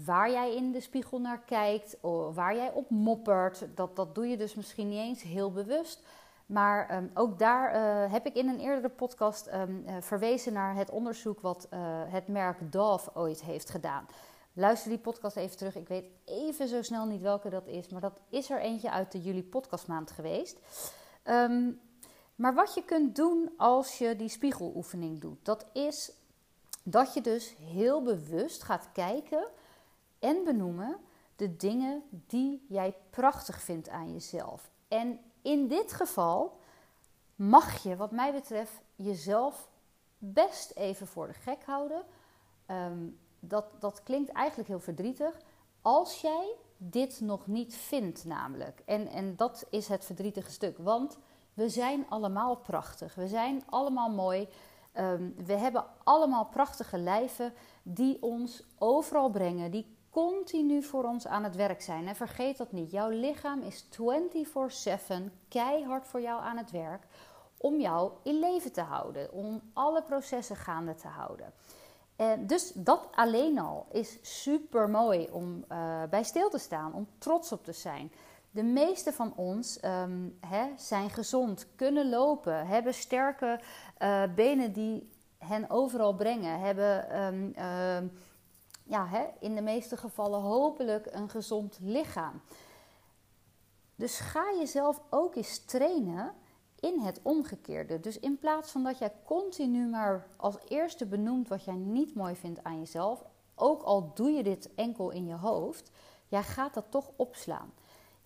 waar 0.05 0.31
jij 0.31 0.55
in 0.55 0.73
de 0.73 0.81
spiegel 0.81 1.21
naar 1.21 1.41
kijkt, 1.47 1.97
waar 2.35 2.57
jij 2.57 2.73
op 2.73 2.91
moppert. 2.91 3.67
Dat, 3.75 3.97
dat 3.97 4.15
doe 4.15 4.27
je 4.27 4.37
dus 4.37 4.55
misschien 4.55 4.89
niet 4.89 4.99
eens 4.99 5.23
heel 5.23 5.53
bewust. 5.53 6.07
Maar 6.47 6.97
um, 6.97 7.11
ook 7.15 7.39
daar 7.39 7.75
uh, 7.75 8.13
heb 8.13 8.27
ik 8.27 8.35
in 8.35 8.49
een 8.49 8.61
eerdere 8.61 8.89
podcast 8.89 9.47
um, 9.53 9.85
uh, 9.87 9.97
verwezen 10.01 10.53
naar 10.53 10.75
het 10.75 10.91
onderzoek 10.91 11.41
wat 11.41 11.69
uh, 11.71 11.79
het 12.07 12.29
merk 12.29 12.73
Dove 12.73 13.11
ooit 13.15 13.43
heeft 13.43 13.71
gedaan. 13.71 14.07
Luister 14.53 14.91
die 14.91 14.99
podcast 14.99 15.37
even 15.37 15.57
terug. 15.57 15.77
Ik 15.77 15.89
weet 15.89 16.05
even 16.25 16.69
zo 16.69 16.83
snel 16.83 17.07
niet 17.07 17.21
welke 17.21 17.51
dat 17.51 17.67
is, 17.67 17.89
maar 17.89 18.01
dat 18.01 18.19
is 18.29 18.51
er 18.51 18.61
eentje 18.61 18.91
uit 18.91 19.13
de 19.13 19.21
juli 19.21 19.45
podcastmaand 19.45 20.11
geweest. 20.11 20.59
Um, 21.25 21.81
maar 22.35 22.55
wat 22.55 22.75
je 22.75 22.85
kunt 22.85 23.17
doen 23.17 23.51
als 23.57 23.99
je 23.99 24.17
die 24.17 24.29
spiegeloefening 24.29 25.21
doet, 25.21 25.45
dat 25.45 25.67
is 25.73 26.13
dat 26.83 27.15
je 27.15 27.21
dus 27.21 27.57
heel 27.57 28.03
bewust 28.03 28.63
gaat 28.63 28.89
kijken 28.93 29.47
en 30.27 30.45
benoemen 30.45 30.97
de 31.37 31.57
dingen 31.57 32.03
die 32.11 32.65
jij 32.69 32.97
prachtig 33.11 33.61
vindt 33.61 33.89
aan 33.89 34.13
jezelf. 34.13 34.71
En 34.89 35.21
in 35.43 35.69
dit 35.69 35.93
geval 35.93 36.61
mag 37.35 37.83
je, 37.83 37.97
wat 37.97 38.11
mij 38.11 38.33
betreft, 38.33 38.81
jezelf 38.95 39.69
best 40.19 40.71
even 40.71 41.07
voor 41.07 41.27
de 41.27 41.33
gek 41.33 41.65
houden. 41.65 42.03
Um, 42.71 43.19
dat, 43.41 43.65
dat 43.79 44.03
klinkt 44.03 44.31
eigenlijk 44.31 44.69
heel 44.69 44.81
verdrietig. 44.81 45.41
Als 45.81 46.21
jij 46.21 46.55
dit 46.77 47.21
nog 47.21 47.47
niet 47.47 47.75
vindt, 47.75 48.25
namelijk. 48.25 48.83
En, 48.85 49.07
en 49.07 49.37
dat 49.37 49.67
is 49.71 49.89
het 49.89 50.05
verdrietige 50.05 50.51
stuk. 50.51 50.79
Want 50.79 51.19
we 51.55 51.69
zijn 51.69 52.07
allemaal 52.09 52.57
prachtig. 52.57 53.15
We 53.15 53.29
zijn 53.29 53.63
allemaal 53.69 54.11
mooi. 54.11 54.49
Um, 54.95 55.35
we 55.45 55.53
hebben 55.53 55.85
allemaal 56.05 56.47
prachtige 56.47 56.99
lijven 56.99 57.53
die 57.83 58.23
ons 58.23 58.65
overal 58.79 59.31
brengen, 59.31 59.71
die 59.71 59.96
continu 60.23 60.83
voor 60.83 61.05
ons 61.05 61.27
aan 61.27 61.45
het 61.45 61.57
werk 61.57 61.83
zijn. 61.83 62.09
En 62.09 62.17
vergeet 62.17 62.57
dat 62.57 62.73
niet. 62.73 62.91
Jouw 62.91 63.09
lichaam 63.09 63.63
is 63.63 63.85
24/7 63.91 65.33
keihard 65.49 66.07
voor 66.07 66.21
jou 66.21 66.43
aan 66.43 66.57
het 66.57 66.71
werk 66.71 67.03
om 67.57 67.81
jou 67.81 68.13
in 68.23 68.39
leven 68.39 68.73
te 68.73 68.81
houden, 68.81 69.33
om 69.33 69.61
alle 69.73 70.03
processen 70.03 70.57
gaande 70.57 70.95
te 70.95 71.09
houden. 71.09 71.53
En 72.17 72.47
dus 72.47 72.73
dat 72.75 73.09
alleen 73.15 73.59
al 73.59 73.87
is 73.93 74.19
super 74.23 74.89
mooi 74.91 75.29
om 75.33 75.65
uh, 75.73 76.03
bij 76.11 76.23
stil 76.23 76.51
te 76.51 76.59
staan, 76.59 76.95
om 76.95 77.09
trots 77.19 77.53
op 77.53 77.65
te 77.65 77.73
zijn. 77.73 78.13
De 78.51 78.63
meeste 78.63 79.13
van 79.13 79.33
ons 79.35 79.79
hè, 80.41 80.67
zijn 80.77 81.11
gezond, 81.11 81.67
kunnen 81.75 82.09
lopen, 82.09 82.67
hebben 82.67 82.95
sterke 82.95 83.61
uh, 83.99 84.23
benen 84.35 84.73
die 84.73 85.11
hen 85.39 85.71
overal 85.71 86.15
brengen, 86.15 86.61
hebben 86.61 87.23
um, 87.23 87.53
uh, 87.57 87.99
ja, 88.87 89.07
hè, 89.07 89.25
in 89.41 89.55
de 89.55 89.63
meeste 89.63 89.97
gevallen 89.97 90.41
hopelijk 90.41 91.07
een 91.11 91.29
gezond 91.29 91.79
lichaam. 91.81 92.41
Dus 93.95 94.19
ga 94.19 94.55
jezelf 94.59 95.03
ook 95.11 95.35
eens 95.35 95.65
trainen 95.65 96.35
in 96.81 97.01
het 97.01 97.21
omgekeerde. 97.23 98.01
Dus 98.01 98.19
in 98.19 98.39
plaats 98.39 98.71
van 98.71 98.83
dat 98.83 98.99
jij 98.99 99.13
continu 99.25 99.87
maar 99.87 100.27
als 100.37 100.57
eerste 100.69 101.07
benoemt 101.07 101.49
wat 101.49 101.65
jij 101.65 101.75
niet 101.75 102.15
mooi 102.15 102.37
vindt 102.37 102.65
aan 102.65 102.79
jezelf, 102.79 103.25
ook 103.55 103.83
al 103.83 104.13
doe 104.15 104.31
je 104.31 104.43
dit 104.43 104.75
enkel 104.75 105.11
in 105.11 105.27
je 105.27 105.35
hoofd, 105.35 105.91
jij 106.29 106.43
gaat 106.43 106.75
dat 106.75 106.91
toch 106.91 107.11
opslaan. 107.17 107.73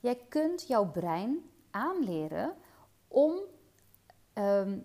Jij 0.00 0.21
kunt 0.29 0.67
jouw 0.67 0.90
brein 0.90 1.50
aanleren 1.71 2.55
om, 3.09 3.38
ehm, 4.33 4.79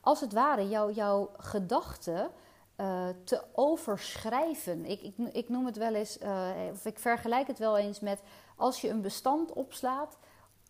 als 0.00 0.20
het 0.20 0.32
ware, 0.32 0.68
jouw, 0.68 0.90
jouw 0.90 1.30
gedachten 1.36 2.30
uh, 2.76 3.08
te 3.24 3.42
overschrijven. 3.52 4.84
Ik, 4.84 5.02
ik, 5.02 5.14
ik, 5.32 5.48
noem 5.48 5.66
het 5.66 5.76
wel 5.76 5.94
eens, 5.94 6.20
uh, 6.20 6.48
of 6.70 6.84
ik 6.84 6.98
vergelijk 6.98 7.46
het 7.46 7.58
wel 7.58 7.78
eens 7.78 8.00
met 8.00 8.22
als 8.56 8.80
je 8.80 8.88
een 8.88 9.00
bestand 9.00 9.52
opslaat, 9.52 10.18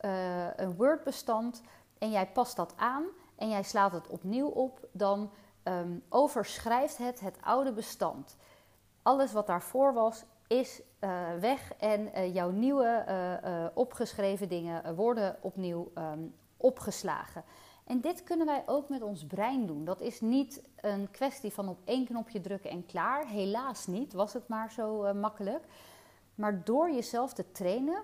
uh, 0.04 0.56
een 0.56 0.76
Word-bestand, 0.76 1.62
en 1.98 2.10
jij 2.10 2.26
past 2.26 2.56
dat 2.56 2.72
aan 2.76 3.04
en 3.36 3.48
jij 3.48 3.62
slaat 3.62 3.92
het 3.92 4.08
opnieuw 4.08 4.48
op, 4.48 4.88
dan 4.92 5.30
um, 5.64 6.02
overschrijft 6.08 6.98
het 6.98 7.20
het 7.20 7.38
oude 7.40 7.72
bestand. 7.72 8.36
Alles 9.02 9.32
wat 9.32 9.46
daarvoor 9.46 9.92
was, 9.92 10.24
is 10.46 10.82
weg 11.40 11.72
en 11.78 12.32
jouw 12.32 12.50
nieuwe 12.50 13.04
opgeschreven 13.74 14.48
dingen 14.48 14.94
worden 14.94 15.36
opnieuw 15.40 15.92
um, 15.94 16.34
opgeslagen. 16.56 17.44
En 17.84 18.00
dit 18.00 18.22
kunnen 18.22 18.46
wij 18.46 18.62
ook 18.66 18.88
met 18.88 19.02
ons 19.02 19.26
brein 19.26 19.66
doen. 19.66 19.84
Dat 19.84 20.00
is 20.00 20.20
niet 20.20 20.62
een 20.76 21.10
kwestie 21.10 21.52
van 21.52 21.68
op 21.68 21.78
één 21.84 22.04
knopje 22.04 22.40
drukken 22.40 22.70
en 22.70 22.86
klaar. 22.86 23.26
Helaas 23.26 23.86
niet, 23.86 24.12
was 24.12 24.32
het 24.32 24.48
maar 24.48 24.72
zo 24.72 25.14
makkelijk. 25.14 25.64
Maar 26.34 26.64
door 26.64 26.90
jezelf 26.90 27.32
te 27.32 27.52
trainen, 27.52 28.02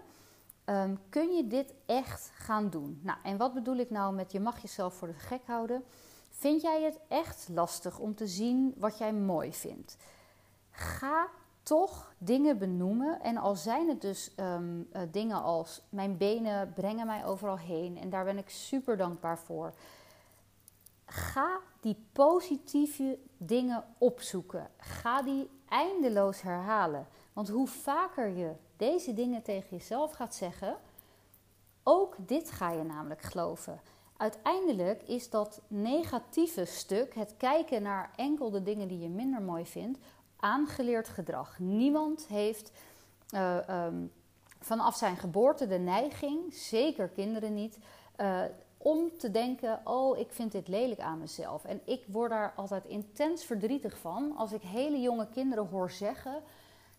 um, 0.65 0.99
kun 1.09 1.37
je 1.37 1.47
dit 1.47 1.75
echt 1.87 2.31
gaan 2.35 2.71
doen. 2.71 3.01
Nou, 3.03 3.19
en 3.23 3.37
wat 3.37 3.55
bedoel 3.55 3.77
ik 3.77 3.91
nou 3.91 4.15
met 4.15 4.33
je 4.33 4.41
mag 4.41 4.63
jezelf 4.63 4.95
voor 4.95 5.09
de 5.09 5.15
gek 5.15 5.43
houden? 5.47 5.85
Vind 6.31 6.63
jij 6.63 6.83
het 6.83 6.99
echt 7.09 7.49
lastig 7.49 7.99
om 7.99 8.15
te 8.15 8.27
zien 8.27 8.75
wat 8.77 8.99
jij 8.99 9.13
mooi 9.13 9.53
vindt? 9.53 9.97
Ga 10.71 11.29
toch 11.63 12.13
dingen 12.19 12.59
benoemen. 12.59 13.21
En 13.21 13.37
al 13.37 13.57
zijn 13.57 13.89
het 13.89 14.01
dus 14.01 14.33
um, 14.37 14.89
uh, 14.93 15.03
dingen 15.11 15.43
als 15.43 15.83
mijn 15.89 16.17
benen 16.17 16.73
brengen 16.73 17.07
mij 17.07 17.27
overal 17.27 17.59
heen 17.59 17.99
en 17.99 18.11
daar 18.11 18.25
ben 18.25 18.39
ik 18.39 18.51
super 18.51 18.97
dankbaar 18.97 19.39
voor. 19.39 19.73
Ga 21.07 21.59
die 21.81 21.97
positieve 22.13 23.19
dingen 23.37 23.85
opzoeken. 23.99 24.71
Ga 24.79 25.23
die 25.23 25.51
eindeloos 25.69 26.43
herhalen. 26.43 27.07
Want 27.33 27.49
hoe 27.49 27.67
vaker 27.67 28.29
je 28.29 28.53
deze 28.77 29.15
dingen 29.15 29.43
tegen 29.43 29.77
jezelf 29.77 30.13
gaat 30.13 30.35
zeggen, 30.35 30.77
ook 31.83 32.17
dit 32.19 32.51
ga 32.51 32.71
je 32.71 32.83
namelijk 32.83 33.23
geloven. 33.23 33.81
Uiteindelijk 34.17 35.03
is 35.03 35.31
dat 35.31 35.61
negatieve 35.69 36.65
stuk, 36.65 37.15
het 37.15 37.35
kijken 37.37 37.83
naar 37.83 38.11
enkel 38.17 38.51
de 38.51 38.63
dingen 38.63 38.89
die 38.89 38.99
je 38.99 39.09
minder 39.09 39.43
mooi 39.43 39.67
vindt, 39.67 39.99
aangeleerd 40.41 41.09
gedrag. 41.09 41.59
Niemand 41.59 42.27
heeft 42.27 42.73
uh, 43.35 43.87
um, 43.87 44.13
vanaf 44.61 44.97
zijn 44.97 45.17
geboorte 45.17 45.67
de 45.67 45.79
neiging, 45.79 46.55
zeker 46.55 47.09
kinderen 47.09 47.55
niet, 47.55 47.79
uh, 48.21 48.43
om 48.77 49.19
te 49.19 49.31
denken: 49.31 49.81
oh, 49.85 50.19
ik 50.19 50.33
vind 50.33 50.53
dit 50.53 50.69
lelijk 50.69 51.01
aan 51.01 51.19
mezelf. 51.19 51.65
En 51.65 51.81
ik 51.85 52.05
word 52.07 52.31
daar 52.31 52.53
altijd 52.57 52.85
intens 52.85 53.45
verdrietig 53.45 53.99
van 53.99 54.37
als 54.37 54.53
ik 54.53 54.63
hele 54.63 55.01
jonge 55.01 55.29
kinderen 55.29 55.67
hoor 55.67 55.91
zeggen: 55.91 56.43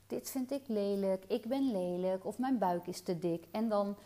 dit 0.07 0.29
vind 0.29 0.51
ik 0.51 0.67
lelijk, 0.67 1.25
ik 1.27 1.45
ben 1.45 1.71
lelijk 1.71 2.25
of 2.25 2.37
mijn 2.37 2.57
buik 2.57 2.87
is 2.87 3.01
te 3.01 3.19
dik. 3.19 3.45
En 3.51 3.69
dan 3.69 3.97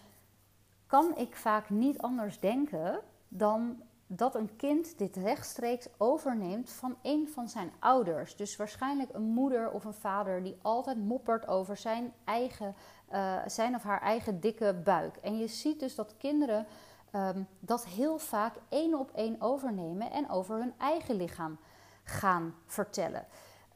kan 0.87 1.17
ik 1.17 1.35
vaak 1.35 1.69
niet 1.69 1.97
anders 1.97 2.39
denken 2.39 2.99
dan 3.27 3.81
dat 4.07 4.35
een 4.35 4.55
kind 4.55 4.97
dit 4.97 5.15
rechtstreeks 5.15 5.87
overneemt 5.97 6.71
van 6.71 6.95
een 7.01 7.29
van 7.29 7.49
zijn 7.49 7.71
ouders. 7.79 8.35
Dus 8.35 8.55
waarschijnlijk 8.55 9.09
een 9.13 9.23
moeder 9.23 9.71
of 9.71 9.85
een 9.85 9.93
vader 9.93 10.43
die 10.43 10.57
altijd 10.61 10.97
moppert 10.97 11.47
over 11.47 11.77
zijn, 11.77 12.13
eigen, 12.23 12.75
uh, 13.11 13.37
zijn 13.45 13.75
of 13.75 13.83
haar 13.83 14.01
eigen 14.01 14.39
dikke 14.39 14.81
buik. 14.83 15.15
En 15.15 15.37
je 15.37 15.47
ziet 15.47 15.79
dus 15.79 15.95
dat 15.95 16.17
kinderen 16.17 16.67
um, 17.11 17.47
dat 17.59 17.85
heel 17.85 18.17
vaak 18.17 18.53
één 18.69 18.99
op 18.99 19.11
één 19.11 19.41
overnemen 19.41 20.11
en 20.11 20.29
over 20.29 20.57
hun 20.57 20.73
eigen 20.77 21.15
lichaam 21.15 21.57
gaan 22.03 22.55
vertellen. 22.65 23.25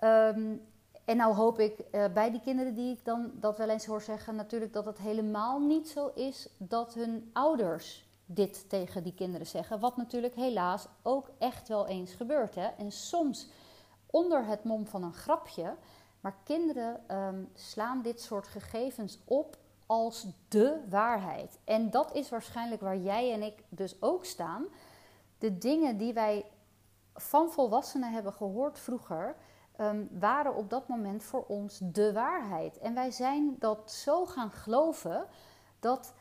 Um, 0.04 0.62
en 1.06 1.18
nou 1.18 1.34
hoop 1.34 1.60
ik 1.60 1.80
uh, 1.92 2.06
bij 2.14 2.32
die 2.32 2.42
kinderen 2.42 2.76
die 2.76 2.92
ik 2.92 3.06
dan 3.06 3.32
dat 3.34 3.58
wel 3.58 3.70
eens 3.70 3.86
hoor 3.86 4.02
zeggen, 4.02 4.36
natuurlijk 4.36 4.74
dat 4.74 4.86
het 4.86 4.98
helemaal 4.98 5.60
niet 5.60 5.90
zo 5.90 6.12
is 6.16 6.50
dat 6.58 6.94
hun 6.94 7.30
ouders 7.34 8.09
dit 8.32 8.70
tegen 8.70 9.04
die 9.04 9.14
kinderen 9.14 9.48
zeggen. 9.48 9.80
Wat 9.80 9.98
natuurlijk 9.98 10.36
helaas 10.36 10.88
ook 11.02 11.30
echt 11.38 11.68
wel 11.68 11.88
eens 11.88 12.14
gebeurt. 12.14 12.56
Hè? 12.56 12.66
En 12.66 12.92
soms 12.92 13.48
onder 14.06 14.46
het 14.46 14.64
mom 14.64 14.88
van 14.88 15.04
een 15.04 15.14
grapje. 15.14 15.76
Maar 16.20 16.36
kinderen 16.44 17.16
um, 17.16 17.50
slaan 17.54 18.02
dit 18.02 18.22
soort 18.22 18.48
gegevens 18.48 19.20
op 19.26 19.58
als 19.86 20.26
de 20.48 20.80
waarheid. 20.90 21.60
En 21.64 21.90
dat 21.90 22.14
is 22.14 22.30
waarschijnlijk 22.30 22.82
waar 22.82 22.98
jij 22.98 23.34
en 23.34 23.44
ik 23.44 23.64
dus 23.70 24.02
ook 24.02 24.26
staan. 24.26 24.66
De 25.38 25.58
dingen 25.58 25.98
die 25.98 26.14
wij 26.14 26.46
van 27.14 27.52
volwassenen 27.52 28.14
hebben 28.14 28.34
gehoord 28.34 28.80
vroeger 28.80 29.36
um, 29.82 30.10
waren 30.20 30.56
op 30.56 30.70
dat 30.70 30.88
moment 30.88 31.24
voor 31.24 31.46
ons 31.48 31.80
de 31.84 32.14
waarheid. 32.14 32.78
En 32.78 32.94
wij 32.94 33.12
zijn 33.12 33.56
dat 33.60 33.92
zo 33.92 34.26
gaan 34.26 34.52
geloven 34.52 35.26
dat 35.80 36.14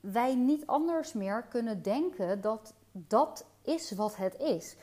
wij 0.00 0.34
niet 0.34 0.66
anders 0.66 1.12
meer 1.12 1.42
kunnen 1.42 1.82
denken 1.82 2.40
dat 2.40 2.74
dat 2.92 3.46
is 3.62 3.92
wat 3.92 4.16
het 4.16 4.38
is. 4.38 4.76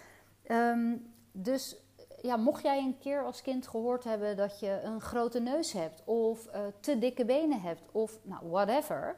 Um, 0.47 1.13
dus 1.31 1.77
ja, 2.21 2.35
mocht 2.35 2.63
jij 2.63 2.77
een 2.77 2.97
keer 2.99 3.23
als 3.23 3.41
kind 3.41 3.67
gehoord 3.67 4.03
hebben 4.03 4.37
dat 4.37 4.59
je 4.59 4.79
een 4.83 5.01
grote 5.01 5.39
neus 5.39 5.71
hebt, 5.71 6.03
of 6.05 6.47
uh, 6.47 6.61
te 6.79 6.99
dikke 6.99 7.25
benen 7.25 7.61
hebt, 7.61 7.81
of 7.91 8.19
nou, 8.23 8.49
whatever, 8.49 9.15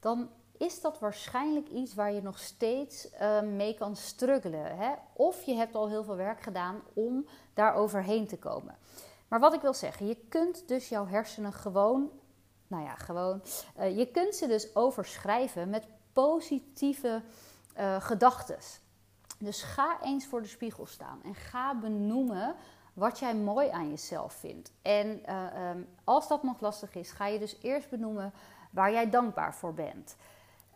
dan 0.00 0.28
is 0.58 0.80
dat 0.80 0.98
waarschijnlijk 0.98 1.68
iets 1.68 1.94
waar 1.94 2.12
je 2.12 2.22
nog 2.22 2.38
steeds 2.38 3.08
uh, 3.20 3.40
mee 3.40 3.74
kan 3.74 3.96
struggelen. 3.96 4.76
Hè? 4.76 4.92
Of 5.12 5.42
je 5.42 5.54
hebt 5.54 5.74
al 5.74 5.88
heel 5.88 6.04
veel 6.04 6.16
werk 6.16 6.40
gedaan 6.40 6.82
om 6.94 7.26
daar 7.54 7.74
overheen 7.74 8.26
te 8.26 8.38
komen. 8.38 8.76
Maar 9.28 9.40
wat 9.40 9.54
ik 9.54 9.60
wil 9.60 9.74
zeggen, 9.74 10.06
je 10.06 10.16
kunt 10.28 10.68
dus 10.68 10.88
jouw 10.88 11.06
hersenen 11.06 11.52
gewoon, 11.52 12.10
nou 12.74 12.86
ja, 12.86 12.94
gewoon, 12.94 13.42
uh, 13.78 13.96
je 13.98 14.06
kunt 14.06 14.34
ze 14.34 14.46
dus 14.46 14.76
overschrijven 14.76 15.70
met 15.70 15.86
positieve 16.12 17.22
uh, 17.78 18.00
gedachten. 18.00 18.58
Dus 19.38 19.62
ga 19.62 19.98
eens 20.02 20.26
voor 20.26 20.42
de 20.42 20.48
spiegel 20.48 20.86
staan 20.86 21.20
en 21.24 21.34
ga 21.34 21.74
benoemen 21.74 22.54
wat 22.92 23.18
jij 23.18 23.34
mooi 23.34 23.68
aan 23.68 23.90
jezelf 23.90 24.32
vindt. 24.32 24.72
En 24.82 25.22
uh, 25.28 25.70
um, 25.70 25.88
als 26.04 26.28
dat 26.28 26.42
nog 26.42 26.60
lastig 26.60 26.94
is, 26.94 27.10
ga 27.10 27.26
je 27.26 27.38
dus 27.38 27.56
eerst 27.62 27.90
benoemen 27.90 28.32
waar 28.70 28.92
jij 28.92 29.10
dankbaar 29.10 29.54
voor 29.54 29.74
bent. 29.74 30.16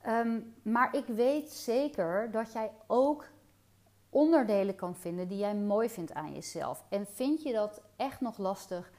Um, 0.07 0.55
maar 0.63 0.95
ik 0.95 1.07
weet 1.07 1.53
zeker 1.53 2.31
dat 2.31 2.53
jij 2.53 2.71
ook 2.87 3.25
onderdelen 4.11 4.75
kan 4.75 4.97
vinden 4.97 5.29
die 5.29 5.39
jij 5.39 5.55
mooi 5.55 5.89
vindt 5.91 6.15
aan 6.15 6.35
jezelf. 6.35 6.85
En 6.89 7.07
vind 7.07 7.43
je 7.43 7.53
dat 7.53 7.81
echt 7.97 8.21
nog 8.21 8.39
lastig, 8.39 8.91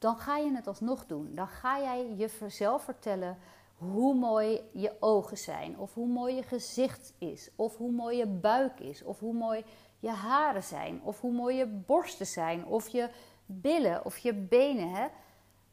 dan 0.00 0.16
ga 0.16 0.36
je 0.36 0.54
het 0.54 0.66
alsnog 0.66 1.06
doen. 1.06 1.34
Dan 1.34 1.48
ga 1.48 1.80
jij 1.80 2.14
jezelf 2.14 2.82
vertellen 2.82 3.38
hoe 3.76 4.14
mooi 4.14 4.60
je 4.72 4.96
ogen 5.00 5.38
zijn, 5.38 5.78
of 5.78 5.94
hoe 5.94 6.06
mooi 6.06 6.34
je 6.34 6.42
gezicht 6.42 7.12
is, 7.18 7.50
of 7.56 7.76
hoe 7.76 7.90
mooi 7.90 8.16
je 8.16 8.26
buik 8.26 8.80
is, 8.80 9.02
of 9.02 9.18
hoe 9.18 9.34
mooi 9.34 9.64
je 9.98 10.10
haren 10.10 10.62
zijn, 10.62 11.02
of 11.02 11.20
hoe 11.20 11.32
mooi 11.32 11.56
je 11.56 11.66
borsten 11.66 12.26
zijn, 12.26 12.66
of 12.66 12.88
je 12.88 13.10
billen 13.46 14.04
of 14.04 14.18
je 14.18 14.34
benen. 14.34 14.90
Hè? 14.90 15.06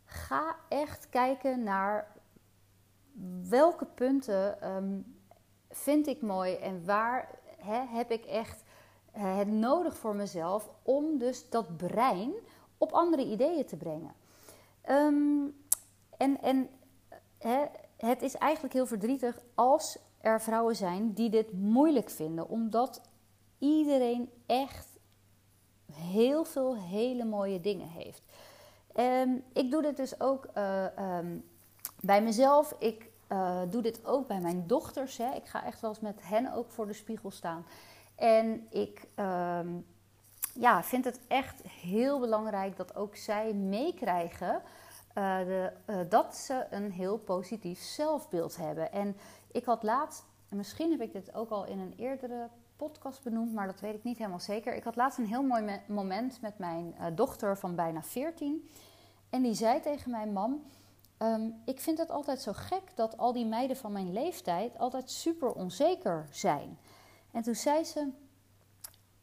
Ga 0.06 0.56
echt 0.70 1.10
kijken 1.10 1.64
naar 1.64 2.16
welke 3.50 3.86
punten 3.86 4.76
um, 4.76 5.18
vind 5.70 6.08
ik 6.08 6.22
mooi 6.22 6.56
en 6.56 6.86
waar 6.86 7.30
hè, 7.58 7.86
heb 7.86 8.12
ik 8.12 8.26
echt 8.26 8.64
uh, 9.18 9.38
het 9.38 9.48
nodig 9.48 9.98
voor 9.98 10.16
mezelf 10.16 10.70
om 10.84 11.18
dus 11.18 11.50
dat 11.50 11.78
brein 11.78 12.34
op 12.78 12.92
andere 12.92 13.26
ideeën 13.26 13.66
te 13.66 13.78
brengen. 13.78 14.14
Um, 14.90 15.56
en 16.18 16.42
en 16.42 16.70
het 17.98 18.22
is 18.22 18.36
eigenlijk 18.36 18.74
heel 18.74 18.86
verdrietig 18.86 19.40
als 19.56 19.98
er 20.22 20.42
vrouwen 20.42 20.76
zijn 20.76 21.14
die 21.14 21.30
dit 21.30 21.54
moeilijk 21.54 22.10
vinden, 22.10 22.50
omdat 22.50 23.02
iedereen 23.58 24.30
echt 24.46 24.88
heel 25.92 26.44
veel 26.44 26.78
hele 26.78 27.26
mooie 27.26 27.60
dingen 27.60 27.88
heeft. 27.88 28.22
En 28.94 29.44
ik 29.54 29.72
doe 29.72 29.82
dit 29.82 29.98
dus 29.98 30.20
ook 30.20 30.46
eh, 30.46 30.98
ehm, 30.98 31.38
bij 32.02 32.22
mezelf. 32.22 32.76
Ik 32.80 33.10
uh, 33.30 33.62
doe 33.70 33.82
dit 33.82 34.06
ook 34.06 34.28
bij 34.28 34.40
mijn 34.40 34.68
dochters. 34.68 35.18
Hè. 35.18 35.34
Ik 35.36 35.46
ga 35.46 35.66
echt 35.66 35.82
wel 35.82 35.90
eens 35.90 36.00
met 36.00 36.20
hen 36.22 36.54
ook 36.54 36.72
voor 36.72 36.88
de 36.88 36.94
spiegel 36.94 37.32
staan. 37.32 37.66
En 38.16 38.68
ik 38.70 39.08
ehm, 39.16 39.68
ja, 40.60 40.84
vind 40.84 41.06
het 41.06 41.20
echt 41.28 41.62
heel 41.68 42.20
belangrijk 42.20 42.78
dat 42.78 42.96
ook 42.96 43.16
zij 43.16 43.54
meekrijgen 43.54 44.62
uh, 45.18 45.38
de, 45.38 45.72
dat 46.10 46.36
ze 46.36 46.66
een 46.70 46.92
heel 46.92 47.18
positief 47.18 47.80
zelfbeeld 47.80 48.58
hebben. 48.58 48.92
En 48.92 49.18
ik 49.52 49.66
had 49.66 49.84
laatst, 49.84 50.24
misschien 50.50 50.92
heb 50.92 51.02
ik 51.02 51.14
dit 51.14 51.34
ook 51.34 51.50
al 51.50 51.66
in 51.66 51.80
een 51.80 51.94
eerdere 51.98 52.50
podcast 52.76 53.24
benoemd, 53.24 53.54
maar 53.54 53.68
dat 53.68 53.80
weet 53.80 53.96
ik 53.96 54.04
niet 54.04 54.18
helemaal 54.18 54.40
zeker. 54.40 54.76
Ik 54.76 54.84
had 54.84 54.96
laatst 54.96 55.18
een 55.18 55.26
heel 55.26 55.44
mooi 55.44 55.80
moment 55.88 56.42
met 56.42 56.58
mijn 56.58 56.96
dochter 57.16 57.58
van 57.58 57.76
bijna 57.76 58.04
14. 58.04 58.70
En 59.30 59.42
die 59.42 59.54
zei 59.54 59.80
tegen 59.80 60.12
mijn 60.12 60.34
mam: 60.34 60.64
ehm, 61.18 61.50
Ik 61.66 61.80
vind 61.80 61.98
het 61.98 62.10
altijd 62.10 62.42
zo 62.42 62.52
gek 62.54 62.84
dat 62.96 63.18
al 63.18 63.34
die 63.34 63.46
meiden 63.46 63.78
van 63.78 63.92
mijn 63.92 64.14
leeftijd 64.14 64.78
altijd 64.78 65.12
super 65.12 65.52
onzeker 65.52 66.28
zijn. 66.32 66.78
En 67.32 67.42
toen 67.42 67.56
zei 67.56 67.84
ze: 67.84 68.12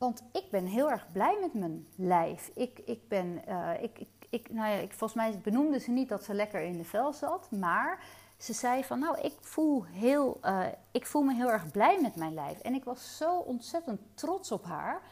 Want 0.04 0.22
ik 0.32 0.50
ben 0.50 0.66
heel 0.66 0.90
erg 0.90 1.12
blij 1.12 1.38
met 1.40 1.54
mijn 1.54 1.86
lijf. 1.96 2.50
Ik, 2.54 2.78
ik 2.84 3.08
ben, 3.08 3.42
uh, 3.48 3.82
ik, 3.82 3.98
ik, 3.98 4.08
ik, 4.30 4.52
nou 4.52 4.70
ja, 4.70 4.76
ik, 4.76 4.92
volgens 4.92 5.14
mij 5.14 5.40
benoemde 5.42 5.78
ze 5.78 5.90
niet 5.90 6.08
dat 6.08 6.24
ze 6.24 6.34
lekker 6.34 6.60
in 6.60 6.76
de 6.76 6.84
vel 6.84 7.12
zat, 7.12 7.50
maar 7.50 8.04
ze 8.36 8.52
zei 8.52 8.84
van 8.84 8.98
nou, 8.98 9.20
ik 9.20 9.34
voel, 9.40 9.84
heel, 9.84 10.40
uh, 10.42 10.66
ik 10.90 11.06
voel 11.06 11.22
me 11.22 11.34
heel 11.34 11.50
erg 11.50 11.70
blij 11.70 12.00
met 12.00 12.16
mijn 12.16 12.34
lijf. 12.34 12.58
En 12.60 12.74
ik 12.74 12.84
was 12.84 13.16
zo 13.16 13.38
ontzettend 13.38 14.00
trots 14.14 14.52
op 14.52 14.64
haar 14.64 15.02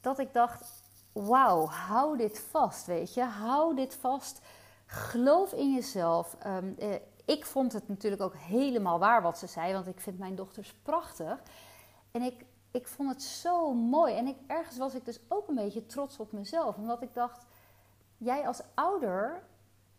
dat 0.00 0.18
ik 0.18 0.32
dacht, 0.32 0.82
wauw, 1.12 1.66
hou 1.66 2.16
dit 2.16 2.40
vast, 2.50 2.86
weet 2.86 3.14
je. 3.14 3.22
Hou 3.22 3.74
dit 3.74 3.94
vast. 3.94 4.40
Geloof 4.86 5.52
in 5.52 5.74
jezelf. 5.74 6.36
Um, 6.46 6.74
eh, 6.78 6.94
ik 7.24 7.44
vond 7.44 7.72
het 7.72 7.88
natuurlijk 7.88 8.22
ook 8.22 8.36
helemaal 8.36 8.98
waar 8.98 9.22
wat 9.22 9.38
ze 9.38 9.46
zei, 9.46 9.72
want 9.72 9.86
ik 9.86 10.00
vind 10.00 10.18
mijn 10.18 10.34
dochters 10.34 10.74
prachtig. 10.82 11.42
En 12.10 12.22
ik, 12.22 12.44
ik 12.76 12.86
vond 12.88 13.08
het 13.08 13.22
zo 13.22 13.74
mooi. 13.74 14.14
En 14.14 14.26
ik, 14.26 14.36
ergens 14.46 14.76
was 14.76 14.94
ik 14.94 15.04
dus 15.04 15.20
ook 15.28 15.48
een 15.48 15.54
beetje 15.54 15.86
trots 15.86 16.18
op 16.18 16.32
mezelf, 16.32 16.76
omdat 16.76 17.02
ik 17.02 17.14
dacht, 17.14 17.46
jij 18.16 18.46
als 18.46 18.60
ouder 18.74 19.42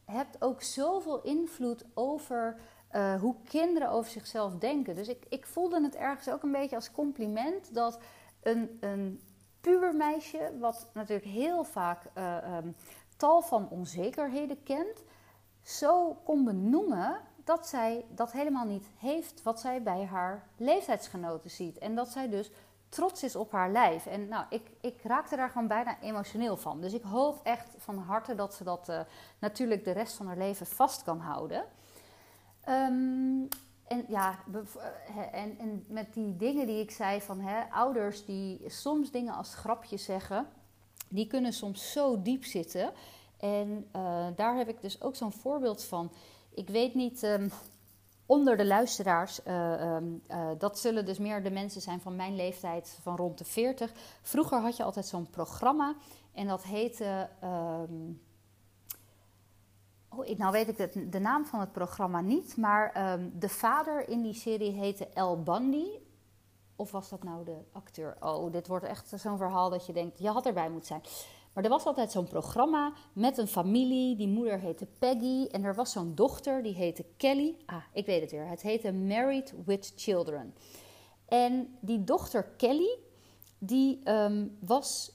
hebt 0.05 0.41
ook 0.41 0.61
zoveel 0.61 1.21
invloed 1.21 1.85
over 1.93 2.59
uh, 2.91 3.21
hoe 3.21 3.35
kinderen 3.43 3.89
over 3.89 4.11
zichzelf 4.11 4.55
denken. 4.55 4.95
Dus 4.95 5.07
ik, 5.07 5.25
ik 5.29 5.45
voelde 5.45 5.81
het 5.81 5.95
ergens 5.95 6.29
ook 6.29 6.43
een 6.43 6.51
beetje 6.51 6.75
als 6.75 6.91
compliment 6.91 7.73
dat 7.73 7.99
een, 8.41 8.77
een 8.79 9.21
pubermeisje, 9.61 10.51
wat 10.59 10.87
natuurlijk 10.93 11.27
heel 11.27 11.63
vaak 11.63 12.03
uh, 12.17 12.57
um, 12.57 12.75
tal 13.17 13.41
van 13.41 13.69
onzekerheden 13.69 14.63
kent, 14.63 15.03
zo 15.61 16.13
kon 16.23 16.43
benoemen 16.43 17.21
dat 17.43 17.67
zij 17.67 18.05
dat 18.09 18.31
helemaal 18.31 18.65
niet 18.65 18.85
heeft 18.97 19.43
wat 19.43 19.59
zij 19.59 19.83
bij 19.83 20.05
haar 20.05 20.47
leeftijdsgenoten 20.57 21.49
ziet. 21.49 21.77
En 21.77 21.95
dat 21.95 22.09
zij 22.09 22.29
dus 22.29 22.51
trots 22.89 23.23
is 23.23 23.35
op 23.35 23.51
haar 23.51 23.71
lijf. 23.71 24.05
En 24.05 24.27
nou, 24.27 24.45
ik, 24.49 24.71
ik 24.81 25.01
raakte 25.03 25.35
daar 25.35 25.49
gewoon 25.49 25.67
bijna 25.67 26.01
emotioneel 26.01 26.57
van. 26.57 26.81
Dus 26.81 26.93
ik 26.93 27.03
hoop 27.03 27.39
echt 27.43 27.69
van 27.77 27.97
harte 27.97 28.35
dat 28.35 28.53
ze 28.53 28.63
dat 28.63 28.89
uh, 28.89 28.99
natuurlijk 29.39 29.83
de 29.83 29.91
rest 29.91 30.15
van 30.15 30.27
haar 30.27 30.37
leven 30.37 30.65
vast 30.65 31.03
kan 31.03 31.19
houden. 31.19 31.65
Um, 32.69 33.47
en 33.87 34.05
ja, 34.07 34.39
eh, 34.51 35.41
en, 35.41 35.59
en 35.59 35.85
met 35.87 36.13
die 36.13 36.35
dingen 36.35 36.67
die 36.67 36.81
ik 36.81 36.91
zei 36.91 37.21
van 37.21 37.39
hè, 37.39 37.71
ouders 37.71 38.25
die 38.25 38.61
soms 38.65 39.11
dingen 39.11 39.33
als 39.33 39.55
grapjes 39.55 40.03
zeggen, 40.03 40.47
die 41.09 41.27
kunnen 41.27 41.53
soms 41.53 41.91
zo 41.91 42.21
diep 42.21 42.43
zitten. 42.43 42.91
En 43.37 43.87
uh, 43.95 44.27
daar 44.35 44.55
heb 44.55 44.67
ik 44.67 44.81
dus 44.81 45.01
ook 45.01 45.15
zo'n 45.15 45.31
voorbeeld 45.31 45.83
van. 45.83 46.11
Ik 46.53 46.69
weet 46.69 46.93
niet, 46.93 47.23
um, 47.23 47.51
onder 48.27 48.57
de 48.57 48.65
luisteraars, 48.65 49.39
uh, 49.47 49.95
um, 49.95 50.21
uh, 50.31 50.49
dat 50.57 50.79
zullen 50.79 51.05
dus 51.05 51.17
meer 51.17 51.43
de 51.43 51.51
mensen 51.51 51.81
zijn 51.81 52.01
van 52.01 52.15
mijn 52.15 52.35
leeftijd, 52.35 52.99
van 53.01 53.15
rond 53.15 53.37
de 53.37 53.45
40. 53.45 53.91
Vroeger 54.21 54.61
had 54.61 54.77
je 54.77 54.83
altijd 54.83 55.05
zo'n 55.05 55.29
programma 55.29 55.95
en 56.33 56.47
dat 56.47 56.63
heette. 56.63 57.29
Um, 57.43 58.25
Oh, 60.09 60.37
nou 60.37 60.51
weet 60.51 60.79
ik 60.79 61.11
de, 61.11 61.19
naam 61.19 61.45
van 61.45 61.59
het 61.59 61.71
programma 61.71 62.21
niet, 62.21 62.57
maar 62.57 63.11
um, 63.13 63.31
de 63.39 63.49
vader 63.49 64.09
in 64.09 64.21
die 64.21 64.33
serie 64.33 64.71
heette 64.71 65.07
El 65.07 65.43
Bundy. 65.43 65.87
Of 66.75 66.91
was 66.91 67.09
dat 67.09 67.23
nou 67.23 67.45
de 67.45 67.57
acteur? 67.71 68.17
Oh, 68.19 68.51
dit 68.51 68.67
wordt 68.67 68.85
echt 68.85 69.13
zo'n 69.15 69.37
verhaal 69.37 69.69
dat 69.69 69.85
je 69.85 69.93
denkt, 69.93 70.19
je 70.19 70.29
had 70.29 70.45
erbij 70.45 70.69
moeten 70.69 70.87
zijn. 70.87 71.01
Maar 71.57 71.65
er 71.65 71.71
was 71.71 71.85
altijd 71.85 72.11
zo'n 72.11 72.27
programma 72.27 72.93
met 73.13 73.37
een 73.37 73.47
familie. 73.47 74.15
Die 74.15 74.27
moeder 74.27 74.59
heette 74.59 74.87
Peggy. 74.99 75.47
En 75.51 75.63
er 75.63 75.75
was 75.75 75.91
zo'n 75.91 76.15
dochter, 76.15 76.63
die 76.63 76.73
heette 76.73 77.05
Kelly. 77.17 77.57
Ah, 77.65 77.83
ik 77.93 78.05
weet 78.05 78.21
het 78.21 78.31
weer. 78.31 78.47
Het 78.47 78.61
heette 78.61 78.91
Married 78.91 79.53
with 79.65 79.93
Children. 79.95 80.55
En 81.25 81.77
die 81.81 82.03
dochter 82.03 82.43
Kelly, 82.43 82.97
die 83.57 84.09
um, 84.09 84.57
was 84.59 85.11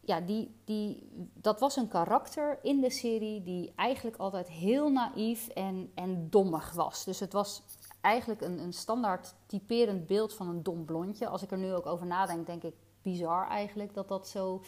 ja, 0.00 0.20
die, 0.20 0.54
die, 0.64 1.08
dat 1.34 1.60
was 1.60 1.76
een 1.76 1.88
karakter 1.88 2.58
in 2.62 2.80
de 2.80 2.90
serie 2.90 3.42
die 3.42 3.72
eigenlijk 3.76 4.16
altijd 4.16 4.48
heel 4.48 4.90
naïef 4.90 5.48
en, 5.48 5.90
en 5.94 6.30
dommig 6.30 6.72
was. 6.72 7.04
Dus 7.04 7.20
het 7.20 7.32
was 7.32 7.62
eigenlijk 8.00 8.40
een, 8.40 8.58
een 8.58 8.72
standaard 8.72 9.34
typerend 9.46 10.06
beeld 10.06 10.34
van 10.34 10.48
een 10.48 10.62
dom 10.62 10.84
blondje. 10.84 11.28
Als 11.28 11.42
ik 11.42 11.50
er 11.50 11.58
nu 11.58 11.74
ook 11.74 11.86
over 11.86 12.06
nadenk, 12.06 12.46
denk 12.46 12.62
ik 12.62 12.74
bizar 13.02 13.48
eigenlijk 13.48 13.94
dat 13.94 14.08
dat 14.08 14.28
zo 14.28 14.62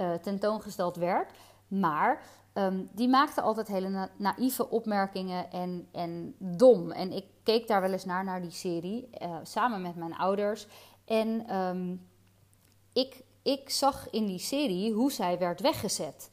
uh, 0.00 0.14
tentoongesteld 0.14 0.96
werd. 0.96 1.32
Maar 1.68 2.22
um, 2.54 2.88
die 2.92 3.08
maakte 3.08 3.40
altijd 3.40 3.66
hele 3.66 3.88
na 3.88 4.10
naïeve 4.16 4.70
opmerkingen 4.70 5.50
en, 5.50 5.88
en 5.92 6.34
dom. 6.38 6.90
En 6.90 7.12
ik 7.12 7.24
keek 7.42 7.68
daar 7.68 7.80
wel 7.80 7.92
eens 7.92 8.04
naar, 8.04 8.24
naar 8.24 8.40
die 8.40 8.50
serie, 8.50 9.08
uh, 9.22 9.36
samen 9.42 9.82
met 9.82 9.96
mijn 9.96 10.16
ouders. 10.16 10.66
En 11.04 11.56
um, 11.56 12.08
ik 12.92 13.24
ik 13.42 13.70
zag 13.70 14.10
in 14.10 14.26
die 14.26 14.38
serie 14.38 14.92
hoe 14.92 15.12
zij 15.12 15.38
werd 15.38 15.60
weggezet. 15.60 16.30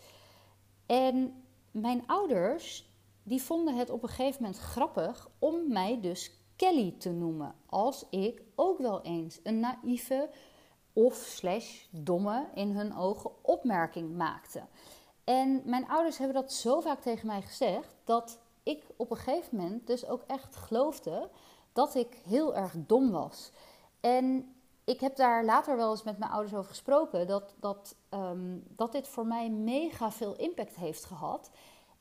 En 0.86 1.44
mijn 1.72 2.04
ouders, 2.08 2.90
die 3.24 3.42
vonden 3.42 3.76
het 3.76 3.90
op 3.90 4.04
een 4.04 4.10
gegeven 4.10 4.42
moment 4.42 4.60
grappig 4.60 5.30
om 5.40 5.56
mij 5.68 6.02
dus 6.02 6.32
Kelly 6.56 6.96
te 6.98 7.12
noemen. 7.12 7.56
Als 7.66 8.06
ik 8.10 8.42
ook 8.56 8.78
wel 8.78 9.02
eens 9.02 9.40
een 9.44 9.60
naïeve 9.60 10.30
of 10.98 11.16
slash 11.16 11.86
domme 11.90 12.46
in 12.54 12.72
hun 12.72 12.96
ogen 12.96 13.32
opmerking 13.42 14.16
maakte. 14.16 14.62
En 15.24 15.62
mijn 15.66 15.88
ouders 15.88 16.18
hebben 16.18 16.42
dat 16.42 16.54
zo 16.54 16.80
vaak 16.80 17.02
tegen 17.02 17.28
mij 17.28 17.42
gezegd 17.42 17.96
dat 18.04 18.40
ik 18.64 18.84
op 18.96 19.12
een 19.12 19.18
gegeven 19.18 19.58
moment 19.58 19.88
dus 19.88 20.08
ook 20.08 20.24
echt 20.28 20.56
geloofde 20.56 21.30
dat 21.74 21.96
ik 21.96 22.18
heel 22.28 22.56
erg 22.56 22.74
dom 22.78 23.12
was. 23.12 23.52
En 24.00 24.56
ik 24.84 25.00
heb 25.00 25.16
daar 25.16 25.46
later 25.46 25.78
wel 25.78 25.92
eens 25.92 26.04
met 26.04 26.18
mijn 26.18 26.32
ouders 26.32 26.54
over 26.56 26.70
gesproken. 26.70 27.28
Dat, 27.28 27.56
dat, 27.60 27.96
um, 28.10 28.64
dat 28.68 28.92
dit 28.92 29.08
voor 29.08 29.26
mij 29.26 29.50
mega 29.50 30.12
veel 30.12 30.36
impact 30.36 30.76
heeft 30.76 31.06
gehad. 31.06 31.50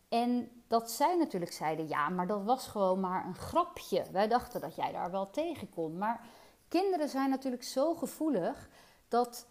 En 0.09 0.51
dat 0.67 0.91
zij 0.91 1.17
natuurlijk 1.17 1.53
zeiden: 1.53 1.89
ja, 1.89 2.09
maar 2.09 2.27
dat 2.27 2.45
was 2.45 2.67
gewoon 2.67 3.01
maar 3.01 3.27
een 3.27 3.35
grapje. 3.35 4.05
Wij 4.13 4.29
dachten 4.29 4.61
dat 4.61 4.75
jij 4.75 4.93
daar 4.93 5.11
wel 5.11 5.31
tegen 5.31 5.71
kon. 5.71 5.99
Maar 5.99 6.27
kinderen 6.69 7.09
zijn 7.09 7.31
natuurlijk 7.31 7.65
zo 7.65 7.95
gevoelig 7.95 8.69
dat 9.09 9.47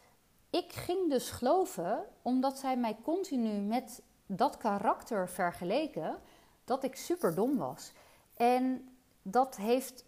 ik 0.49 0.73
ging 0.73 1.09
dus 1.09 1.29
geloven, 1.29 2.05
omdat 2.21 2.57
zij 2.59 2.77
mij 2.77 2.97
continu 3.03 3.59
met 3.59 4.01
dat 4.25 4.57
karakter 4.57 5.29
vergeleken, 5.29 6.17
dat 6.63 6.83
ik 6.83 6.95
super 6.95 7.35
dom 7.35 7.57
was. 7.57 7.91
En 8.35 8.89
dat 9.21 9.55
heeft 9.55 10.05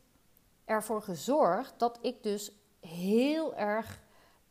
ervoor 0.65 1.01
gezorgd 1.01 1.73
dat 1.77 1.99
ik 2.01 2.23
dus 2.23 2.51
heel 2.79 3.55
erg. 3.55 4.05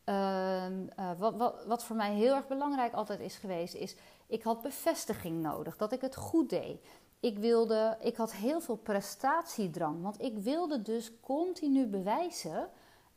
Uh, 0.05 0.65
uh, 0.99 1.11
wat, 1.17 1.35
wat, 1.35 1.65
wat 1.65 1.83
voor 1.83 1.95
mij 1.95 2.13
heel 2.13 2.33
erg 2.35 2.47
belangrijk 2.47 2.93
altijd 2.93 3.19
is 3.19 3.35
geweest, 3.35 3.73
is 3.73 3.95
ik 4.27 4.43
had 4.43 4.61
bevestiging 4.61 5.41
nodig, 5.41 5.77
dat 5.77 5.91
ik 5.91 6.01
het 6.01 6.15
goed 6.15 6.49
deed. 6.49 6.85
Ik, 7.19 7.37
wilde, 7.37 7.97
ik 8.01 8.15
had 8.15 8.33
heel 8.33 8.61
veel 8.61 8.75
prestatiedrang, 8.75 10.01
want 10.01 10.21
ik 10.21 10.37
wilde 10.37 10.81
dus 10.81 11.19
continu 11.19 11.85
bewijzen 11.85 12.69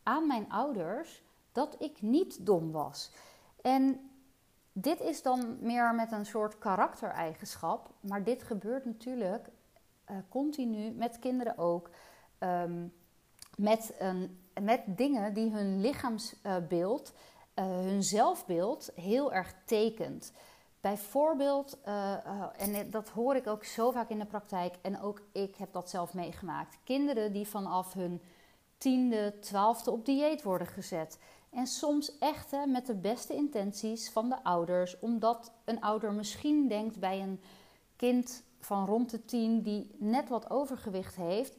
aan 0.02 0.26
mijn 0.26 0.50
ouders 0.50 1.22
dat 1.52 1.76
ik 1.78 2.02
niet 2.02 2.46
dom 2.46 2.72
was. 2.72 3.10
En 3.62 4.10
dit 4.72 5.00
is 5.00 5.22
dan 5.22 5.56
meer 5.60 5.94
met 5.94 6.12
een 6.12 6.26
soort 6.26 6.58
karaktereigenschap, 6.58 7.90
maar 8.00 8.24
dit 8.24 8.42
gebeurt 8.42 8.84
natuurlijk 8.84 9.48
uh, 10.10 10.16
continu 10.28 10.90
met 10.90 11.18
kinderen 11.18 11.58
ook. 11.58 11.90
Um, 12.38 12.92
met, 13.56 13.94
een, 13.98 14.38
met 14.60 14.80
dingen 14.86 15.34
die 15.34 15.50
hun 15.50 15.80
lichaamsbeeld, 15.80 17.12
uh, 17.54 17.64
hun 17.64 18.02
zelfbeeld 18.02 18.90
heel 18.94 19.32
erg 19.32 19.54
tekent. 19.64 20.32
Bijvoorbeeld, 20.80 21.78
uh, 21.86 22.16
en 22.56 22.90
dat 22.90 23.08
hoor 23.08 23.36
ik 23.36 23.46
ook 23.46 23.64
zo 23.64 23.90
vaak 23.90 24.08
in 24.08 24.18
de 24.18 24.26
praktijk, 24.26 24.74
en 24.82 25.00
ook 25.00 25.22
ik 25.32 25.56
heb 25.56 25.72
dat 25.72 25.90
zelf 25.90 26.14
meegemaakt. 26.14 26.78
Kinderen 26.84 27.32
die 27.32 27.48
vanaf 27.48 27.92
hun 27.92 28.20
tiende, 28.78 29.38
twaalfde 29.38 29.90
op 29.90 30.04
dieet 30.04 30.42
worden 30.42 30.66
gezet. 30.66 31.18
En 31.50 31.66
soms 31.66 32.18
echt 32.18 32.50
hè, 32.50 32.66
met 32.66 32.86
de 32.86 32.94
beste 32.94 33.34
intenties 33.34 34.10
van 34.10 34.28
de 34.28 34.44
ouders, 34.44 34.98
omdat 34.98 35.52
een 35.64 35.80
ouder 35.80 36.12
misschien 36.12 36.68
denkt 36.68 36.98
bij 36.98 37.20
een 37.20 37.40
kind 37.96 38.42
van 38.60 38.86
rond 38.86 39.10
de 39.10 39.24
tien 39.24 39.62
die 39.62 39.96
net 39.98 40.28
wat 40.28 40.50
overgewicht 40.50 41.16
heeft, 41.16 41.56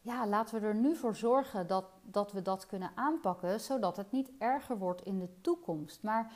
ja, 0.00 0.26
laten 0.26 0.60
we 0.60 0.66
er 0.66 0.74
nu 0.74 0.96
voor 0.96 1.16
zorgen 1.16 1.66
dat, 1.66 1.84
dat 2.02 2.32
we 2.32 2.42
dat 2.42 2.66
kunnen 2.66 2.92
aanpakken, 2.94 3.60
zodat 3.60 3.96
het 3.96 4.12
niet 4.12 4.30
erger 4.38 4.78
wordt 4.78 5.04
in 5.04 5.18
de 5.18 5.28
toekomst. 5.40 6.02
Maar 6.02 6.32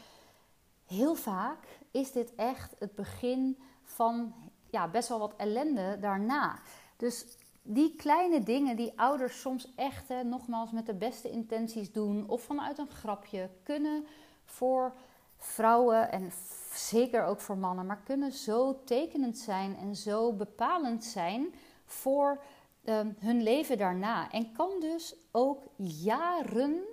heel 0.87 1.14
vaak 1.14 1.79
is 1.90 2.12
dit 2.12 2.35
echt 2.35 2.75
het 2.79 2.95
begin 2.95 3.59
van 3.83 4.35
ja, 4.71 4.88
best 4.88 5.09
wel 5.09 5.19
wat 5.19 5.35
ellende 5.37 5.99
daarna. 6.01 6.59
Dus 6.97 7.27
die 7.66 7.94
kleine 7.96 8.42
dingen 8.42 8.76
die 8.76 8.92
ouders 8.96 9.40
soms 9.40 9.74
echt, 9.74 10.09
hè, 10.09 10.24
nogmaals, 10.24 10.70
met 10.70 10.87
de 10.87 10.94
beste 10.94 11.31
intenties 11.31 11.92
doen 11.92 12.29
of 12.29 12.42
vanuit 12.42 12.79
een 12.79 12.90
grapje, 12.90 13.50
kunnen 13.62 14.07
voor 14.44 14.94
vrouwen 15.37 16.12
en 16.12 16.33
zeker 16.72 17.24
ook 17.24 17.40
voor 17.40 17.59
mannen, 17.59 17.87
maar 17.87 18.02
kunnen 18.05 18.33
zo 18.33 18.85
tekenend 18.85 19.38
zijn 19.38 19.76
en 19.76 19.96
zo 19.96 20.33
bepalend 20.33 21.05
zijn 21.05 21.55
voor 21.85 22.40
Ehm, 22.87 23.12
hun 23.18 23.42
leven 23.42 23.79
daarna. 23.79 24.31
En 24.31 24.52
kan 24.52 24.81
dus 24.81 25.16
ook 25.31 25.62
jaren 25.76 26.85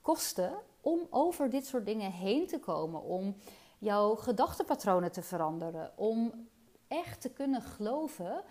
kosten 0.00 0.52
om 0.80 1.06
over 1.10 1.50
dit 1.50 1.66
soort 1.66 1.86
dingen 1.86 2.10
heen 2.10 2.46
te 2.46 2.58
komen. 2.58 3.02
Om 3.02 3.36
jouw 3.78 4.14
gedachtenpatronen 4.14 5.12
te 5.12 5.22
veranderen. 5.22 5.92
Om 5.96 6.48
echt 6.88 7.20
te 7.20 7.30
kunnen 7.30 7.62
geloven 7.62 8.42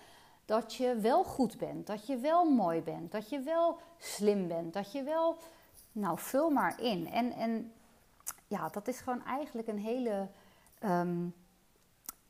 dat 0.52 0.74
je 0.74 0.96
wel 0.96 1.24
goed 1.24 1.58
bent. 1.58 1.88
Dat 1.88 2.08
je 2.08 2.18
wel 2.18 2.46
mooi 2.46 2.82
bent. 2.82 3.12
Dat 3.12 3.30
je 3.30 3.40
wel 3.40 3.78
slim 3.98 4.48
bent. 4.48 4.74
Dat 4.74 4.92
je 4.92 5.04
wel. 5.04 5.38
Nou, 5.92 6.20
vul 6.20 6.50
maar 6.50 6.82
in. 6.82 7.08
En, 7.08 7.32
en 7.32 7.74
ja, 8.48 8.70
dat 8.70 8.88
is 8.88 9.00
gewoon 9.00 9.26
eigenlijk 9.26 9.68
een 9.68 9.80
hele 9.80 10.28
um, 10.84 11.34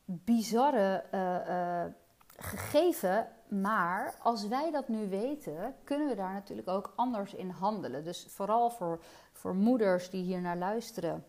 bizarre 0.05 1.03
uh, 1.11 1.47
uh, 1.47 1.93
gegeven 2.37 3.27
maar 3.47 4.15
als 4.21 4.47
wij 4.47 4.71
dat 4.71 4.87
nu 4.87 5.09
weten, 5.09 5.75
kunnen 5.83 6.07
we 6.07 6.15
daar 6.15 6.33
natuurlijk 6.33 6.67
ook 6.67 6.93
anders 6.95 7.33
in 7.33 7.49
handelen. 7.49 8.03
Dus 8.03 8.25
vooral 8.29 8.69
voor, 8.69 9.03
voor 9.31 9.55
moeders 9.55 10.09
die 10.09 10.23
hier 10.23 10.41
naar 10.41 10.57
luisteren, 10.57 11.25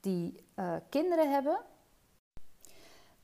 die 0.00 0.44
uh, 0.56 0.74
kinderen 0.88 1.32
hebben, 1.32 1.60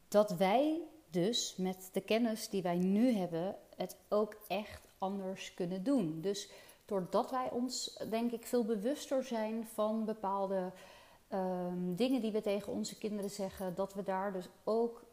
dat 0.09 0.31
wij 0.31 0.81
dus 1.16 1.57
met 1.57 1.88
de 1.92 2.00
kennis 2.00 2.48
die 2.48 2.62
wij 2.62 2.76
nu 2.76 3.12
hebben, 3.12 3.57
het 3.76 3.96
ook 4.09 4.37
echt 4.48 4.88
anders 4.98 5.55
kunnen 5.55 5.83
doen. 5.83 6.20
Dus 6.20 6.50
doordat 6.85 7.31
wij 7.31 7.50
ons, 7.50 8.02
denk 8.11 8.33
ik, 8.33 8.46
veel 8.46 8.64
bewuster 8.64 9.24
zijn 9.24 9.66
van 9.66 10.05
bepaalde 10.05 10.72
um, 11.33 11.94
dingen 11.94 12.20
die 12.20 12.33
we 12.33 12.40
tegen 12.40 12.72
onze 12.72 12.98
kinderen 12.98 13.31
zeggen, 13.31 13.74
dat 13.74 13.94
we 13.94 14.02
daar 14.02 14.33
dus 14.33 14.48
ook 14.64 15.05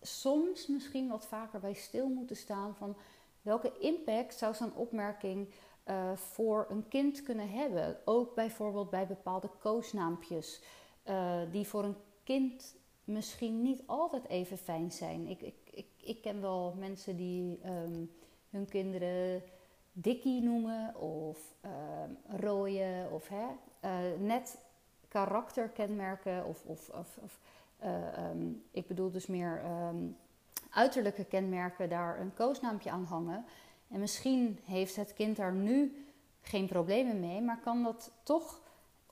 soms 0.00 0.66
misschien 0.66 1.08
wat 1.08 1.26
vaker 1.26 1.60
bij 1.60 1.74
stil 1.74 2.08
moeten 2.08 2.36
staan 2.36 2.74
van 2.74 2.96
welke 3.42 3.72
impact 3.78 4.34
zou 4.34 4.54
zo'n 4.54 4.74
opmerking 4.74 5.48
uh, 5.86 6.12
voor 6.16 6.66
een 6.70 6.88
kind 6.88 7.22
kunnen 7.22 7.50
hebben. 7.50 7.98
Ook 8.04 8.34
bijvoorbeeld 8.34 8.90
bij 8.90 9.06
bepaalde 9.06 9.50
koosnaampjes, 9.58 10.62
uh, 11.08 11.40
die 11.50 11.66
voor 11.66 11.84
een 11.84 11.96
kind 12.24 12.78
misschien 13.10 13.62
niet 13.62 13.82
altijd 13.86 14.28
even 14.28 14.58
fijn 14.58 14.92
zijn. 14.92 15.26
Ik, 15.26 15.40
ik, 15.40 15.54
ik, 15.70 15.86
ik 15.96 16.22
ken 16.22 16.40
wel 16.40 16.74
mensen 16.78 17.16
die 17.16 17.60
um, 17.66 18.10
hun 18.50 18.66
kinderen 18.68 19.42
dikkie 19.92 20.42
noemen 20.42 20.96
of 20.96 21.54
um, 21.64 22.16
of 23.12 23.28
hè, 23.28 23.46
uh, 23.84 24.20
net 24.20 24.58
karakterkenmerken 25.08 26.46
of, 26.46 26.64
of, 26.64 26.88
of, 26.88 27.18
of 27.22 27.38
uh, 27.84 28.30
um, 28.30 28.62
ik 28.70 28.86
bedoel 28.86 29.10
dus 29.10 29.26
meer 29.26 29.62
uiterlijke 30.70 31.24
kenmerken 31.24 31.88
daar 31.88 32.20
een 32.20 32.34
koosnaampje 32.34 32.90
aan 32.90 33.04
hangen. 33.04 33.44
En 33.88 34.00
misschien 34.00 34.58
heeft 34.64 34.96
het 34.96 35.12
kind 35.12 35.36
daar 35.36 35.52
nu 35.52 36.06
geen 36.40 36.66
problemen 36.66 37.20
mee, 37.20 37.40
maar 37.40 37.60
kan 37.60 37.82
dat 37.82 38.12
toch 38.22 38.60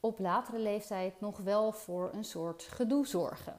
op 0.01 0.19
latere 0.19 0.59
leeftijd 0.59 1.21
nog 1.21 1.39
wel 1.39 1.73
voor 1.73 2.11
een 2.13 2.25
soort 2.25 2.63
gedoe 2.63 3.07
zorgen. 3.07 3.59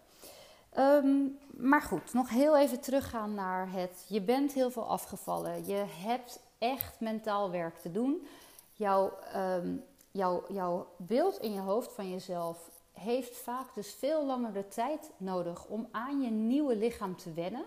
Um, 0.78 1.38
maar 1.50 1.82
goed, 1.82 2.14
nog 2.14 2.30
heel 2.30 2.58
even 2.58 2.80
teruggaan 2.80 3.34
naar 3.34 3.72
het. 3.72 4.06
Je 4.08 4.22
bent 4.22 4.54
heel 4.54 4.72
veel 4.72 4.88
afgevallen. 4.88 5.66
Je 5.66 5.86
hebt 5.88 6.40
echt 6.58 7.00
mentaal 7.00 7.52
werk 7.52 7.78
te 7.78 7.92
doen. 7.92 8.28
Jouw, 8.74 9.14
um, 9.36 9.84
jouw, 10.12 10.44
jouw 10.50 10.88
beeld 10.98 11.40
in 11.40 11.54
je 11.54 11.60
hoofd 11.60 11.92
van 11.92 12.10
jezelf 12.10 12.70
heeft 12.92 13.38
vaak 13.38 13.76
dus 13.76 13.94
veel 13.94 14.26
langer 14.26 14.54
de 14.54 14.68
tijd 14.68 15.12
nodig 15.18 15.66
om 15.66 15.88
aan 15.92 16.22
je 16.22 16.30
nieuwe 16.30 16.76
lichaam 16.76 17.16
te 17.16 17.34
wennen. 17.34 17.66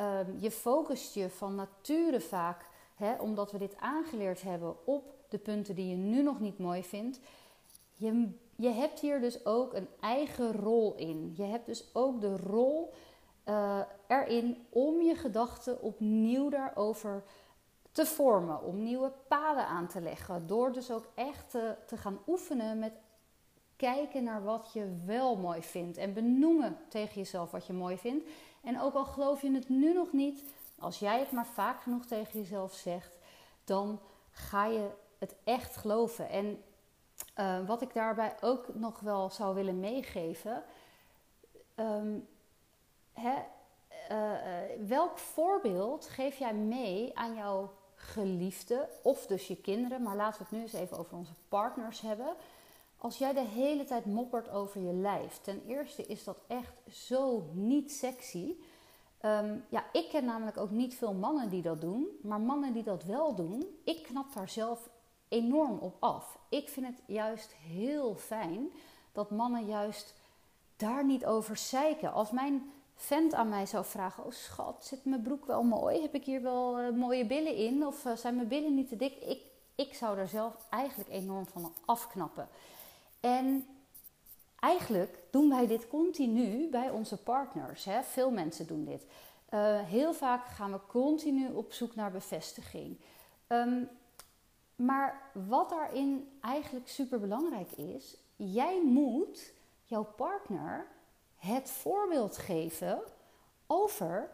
Um, 0.00 0.36
je 0.38 0.50
focust 0.50 1.14
je 1.14 1.30
van 1.30 1.54
nature 1.54 2.20
vaak, 2.20 2.66
hè, 2.94 3.14
omdat 3.14 3.52
we 3.52 3.58
dit 3.58 3.76
aangeleerd 3.76 4.42
hebben, 4.42 4.86
op 4.86 5.14
de 5.28 5.38
punten 5.38 5.74
die 5.74 5.88
je 5.88 5.96
nu 5.96 6.22
nog 6.22 6.40
niet 6.40 6.58
mooi 6.58 6.84
vindt. 6.84 7.20
Je, 7.92 8.30
je 8.56 8.68
hebt 8.68 9.00
hier 9.00 9.20
dus 9.20 9.44
ook 9.44 9.74
een 9.74 9.88
eigen 10.00 10.52
rol 10.52 10.94
in. 10.94 11.32
Je 11.36 11.42
hebt 11.42 11.66
dus 11.66 11.94
ook 11.94 12.20
de 12.20 12.36
rol 12.36 12.92
uh, 13.48 13.80
erin 14.06 14.66
om 14.70 15.02
je 15.02 15.14
gedachten 15.14 15.82
opnieuw 15.82 16.48
daarover 16.48 17.22
te 17.92 18.06
vormen, 18.06 18.62
om 18.62 18.82
nieuwe 18.82 19.12
paden 19.28 19.66
aan 19.66 19.86
te 19.86 20.00
leggen. 20.00 20.46
Door 20.46 20.72
dus 20.72 20.90
ook 20.90 21.06
echt 21.14 21.50
te, 21.50 21.76
te 21.86 21.96
gaan 21.96 22.18
oefenen 22.26 22.78
met 22.78 22.92
kijken 23.76 24.24
naar 24.24 24.44
wat 24.44 24.70
je 24.72 25.00
wel 25.04 25.36
mooi 25.36 25.62
vindt 25.62 25.96
en 25.96 26.12
benoemen 26.12 26.78
tegen 26.88 27.14
jezelf 27.14 27.50
wat 27.50 27.66
je 27.66 27.72
mooi 27.72 27.98
vindt. 27.98 28.28
En 28.62 28.80
ook 28.80 28.94
al 28.94 29.04
geloof 29.04 29.42
je 29.42 29.52
het 29.52 29.68
nu 29.68 29.92
nog 29.92 30.12
niet, 30.12 30.42
als 30.78 30.98
jij 30.98 31.18
het 31.18 31.30
maar 31.32 31.46
vaak 31.46 31.82
genoeg 31.82 32.06
tegen 32.06 32.40
jezelf 32.40 32.72
zegt, 32.72 33.18
dan 33.64 34.00
ga 34.30 34.66
je 34.66 34.90
het 35.18 35.34
echt 35.44 35.76
geloven. 35.76 36.28
En 36.28 36.62
uh, 37.36 37.66
wat 37.66 37.82
ik 37.82 37.94
daarbij 37.94 38.36
ook 38.40 38.74
nog 38.74 39.00
wel 39.00 39.30
zou 39.30 39.54
willen 39.54 39.80
meegeven. 39.80 40.62
Um, 41.76 42.28
hè, 43.12 43.34
uh, 44.10 44.32
uh, 44.32 44.88
welk 44.88 45.18
voorbeeld 45.18 46.06
geef 46.06 46.38
jij 46.38 46.54
mee 46.54 47.18
aan 47.18 47.34
jouw 47.34 47.72
geliefde 47.94 48.88
of 49.02 49.26
dus 49.26 49.46
je 49.46 49.56
kinderen, 49.56 50.02
maar 50.02 50.16
laten 50.16 50.38
we 50.38 50.44
het 50.44 50.56
nu 50.56 50.60
eens 50.60 50.72
even 50.72 50.98
over 50.98 51.16
onze 51.16 51.34
partners 51.48 52.00
hebben. 52.00 52.34
Als 52.96 53.18
jij 53.18 53.32
de 53.32 53.44
hele 53.44 53.84
tijd 53.84 54.04
moppert 54.04 54.50
over 54.50 54.80
je 54.80 54.92
lijf, 54.92 55.40
ten 55.40 55.62
eerste 55.66 56.06
is 56.06 56.24
dat 56.24 56.38
echt 56.46 56.74
zo 56.90 57.48
niet 57.52 57.92
sexy. 57.92 58.54
Um, 59.22 59.64
ja, 59.68 59.84
ik 59.92 60.08
ken 60.08 60.24
namelijk 60.24 60.56
ook 60.56 60.70
niet 60.70 60.94
veel 60.94 61.14
mannen 61.14 61.48
die 61.48 61.62
dat 61.62 61.80
doen, 61.80 62.06
maar 62.22 62.40
mannen 62.40 62.72
die 62.72 62.82
dat 62.82 63.04
wel 63.04 63.34
doen, 63.34 63.78
ik 63.84 64.02
knap 64.02 64.34
daar 64.34 64.48
zelf 64.48 64.88
enorm 65.28 65.78
op 65.78 65.96
af. 65.98 66.38
Ik 66.48 66.68
vind 66.68 66.86
het 66.86 66.98
juist 67.06 67.52
heel 67.52 68.14
fijn 68.14 68.70
dat 69.12 69.30
mannen 69.30 69.66
juist 69.66 70.14
daar 70.76 71.04
niet 71.04 71.26
over 71.26 71.56
zeiken. 71.56 72.12
Als 72.12 72.30
mijn 72.30 72.72
vent 72.94 73.34
aan 73.34 73.48
mij 73.48 73.66
zou 73.66 73.84
vragen: 73.84 74.24
Oh 74.24 74.32
schat, 74.32 74.84
zit 74.84 75.04
mijn 75.04 75.22
broek 75.22 75.46
wel 75.46 75.62
mooi? 75.62 76.00
Heb 76.00 76.14
ik 76.14 76.24
hier 76.24 76.42
wel 76.42 76.80
uh, 76.80 76.90
mooie 76.90 77.26
billen 77.26 77.56
in? 77.56 77.86
Of 77.86 78.04
uh, 78.04 78.12
zijn 78.16 78.36
mijn 78.36 78.48
billen 78.48 78.74
niet 78.74 78.88
te 78.88 78.96
dik? 78.96 79.14
Ik, 79.14 79.40
ik 79.74 79.94
zou 79.94 80.16
daar 80.16 80.28
zelf 80.28 80.66
eigenlijk 80.70 81.10
enorm 81.10 81.46
van 81.46 81.72
afknappen. 81.84 82.48
En 83.20 83.66
eigenlijk 84.58 85.18
doen 85.30 85.48
wij 85.48 85.66
dit 85.66 85.88
continu 85.88 86.68
bij 86.70 86.90
onze 86.90 87.16
partners. 87.16 87.84
Hè? 87.84 88.02
Veel 88.02 88.30
mensen 88.30 88.66
doen 88.66 88.84
dit. 88.84 89.06
Uh, 89.50 89.80
heel 89.80 90.14
vaak 90.14 90.46
gaan 90.46 90.72
we 90.72 90.78
continu 90.88 91.52
op 91.52 91.72
zoek 91.72 91.94
naar 91.94 92.10
bevestiging. 92.10 92.98
Um, 93.48 93.88
maar 94.84 95.30
wat 95.48 95.70
daarin 95.70 96.38
eigenlijk 96.40 96.88
super 96.88 97.20
belangrijk 97.20 97.72
is, 97.72 98.16
jij 98.36 98.82
moet 98.84 99.52
jouw 99.84 100.04
partner 100.04 100.86
het 101.36 101.70
voorbeeld 101.70 102.36
geven 102.36 103.02
over 103.66 104.30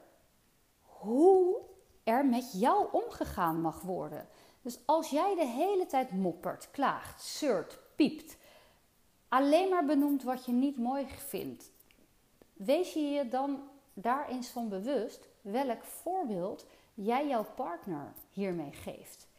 hoe 0.83 1.57
er 2.05 2.27
met 2.27 2.53
jou 2.53 2.89
omgegaan 2.93 3.61
mag 3.61 3.81
worden. 3.81 4.29
Dus 4.63 4.79
als 4.85 5.11
jij 5.11 5.35
de 5.35 5.47
hele 5.47 5.87
tijd 5.87 6.11
moppert, 6.11 6.71
klaagt, 6.71 7.23
zeurt, 7.23 7.79
piept, 7.97 8.37
alleen 9.29 9.69
maar 9.69 9.85
benoemt 9.85 10.23
wat 10.23 10.45
je 10.45 10.53
niet 10.53 10.79
mooi 10.79 11.07
vindt, 11.09 11.71
wees 12.53 12.93
je 12.93 13.01
je 13.01 13.29
dan 13.29 13.69
daar 13.95 14.29
eens 14.29 14.49
van 14.49 14.69
bewust 14.69 15.29
welk 15.41 15.85
voorbeeld 15.85 16.67
jij 16.95 17.29
jouw 17.29 17.47
partner 17.55 18.13
hiermee 18.31 18.73
geeft. 18.73 19.30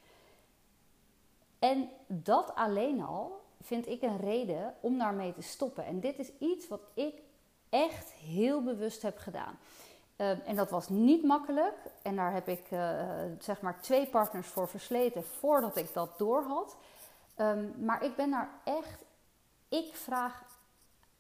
En 1.62 1.89
dat 2.08 2.56
alleen 2.56 3.02
al 3.02 3.41
vind 3.62 3.88
ik 3.88 4.02
een 4.02 4.17
reden 4.17 4.74
om 4.80 4.97
daarmee 4.97 5.34
te 5.34 5.41
stoppen. 5.41 5.86
En 5.86 6.00
dit 6.00 6.19
is 6.19 6.32
iets 6.39 6.67
wat 6.67 6.82
ik 6.93 7.21
echt 7.69 8.12
heel 8.12 8.63
bewust 8.63 9.02
heb 9.02 9.17
gedaan. 9.17 9.58
Uh, 10.17 10.47
en 10.47 10.56
dat 10.56 10.69
was 10.69 10.89
niet 10.89 11.24
makkelijk. 11.24 11.76
En 12.02 12.15
daar 12.15 12.34
heb 12.34 12.47
ik 12.47 12.71
uh, 12.71 13.04
zeg 13.39 13.62
maar 13.62 13.82
twee 13.82 14.08
partners 14.08 14.47
voor 14.47 14.67
versleten 14.67 15.24
voordat 15.24 15.78
ik 15.78 15.93
dat 15.93 16.17
door 16.17 16.43
had. 16.43 16.78
Ehm, 17.36 17.86
maar 17.86 18.04
ik 18.04 18.15
ben 18.15 18.30
daar 18.32 18.50
echt. 18.63 19.06
Ik 19.69 19.95
vraag 19.95 20.43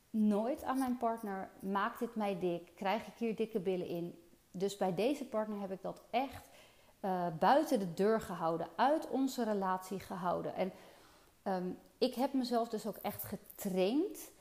nooit 0.09 0.63
aan 0.63 0.79
mijn 0.79 0.97
partner: 0.97 1.49
maakt 1.59 1.99
dit 1.99 2.15
mij 2.15 2.39
dik? 2.39 2.71
Krijg 2.75 3.07
ik 3.07 3.13
hier 3.17 3.35
dikke 3.35 3.59
billen 3.59 3.87
in? 3.87 4.19
Dus 4.51 4.77
bij 4.77 4.95
deze 4.95 5.25
partner 5.25 5.59
heb 5.59 5.71
ik 5.71 5.81
dat 5.81 6.01
echt 6.09 6.49
uh, 7.01 7.27
buiten 7.39 7.79
de 7.79 7.93
deur 7.93 8.21
gehouden, 8.21 8.67
uit 8.75 9.09
onze 9.09 9.43
relatie 9.43 9.99
gehouden. 9.99 10.55
En 10.55 10.71
ehm, 11.43 11.69
ik 11.97 12.13
heb 12.13 12.33
mezelf 12.33 12.69
dus 12.69 12.87
ook 12.87 12.97
echt 12.97 13.23
getraind 13.23 14.31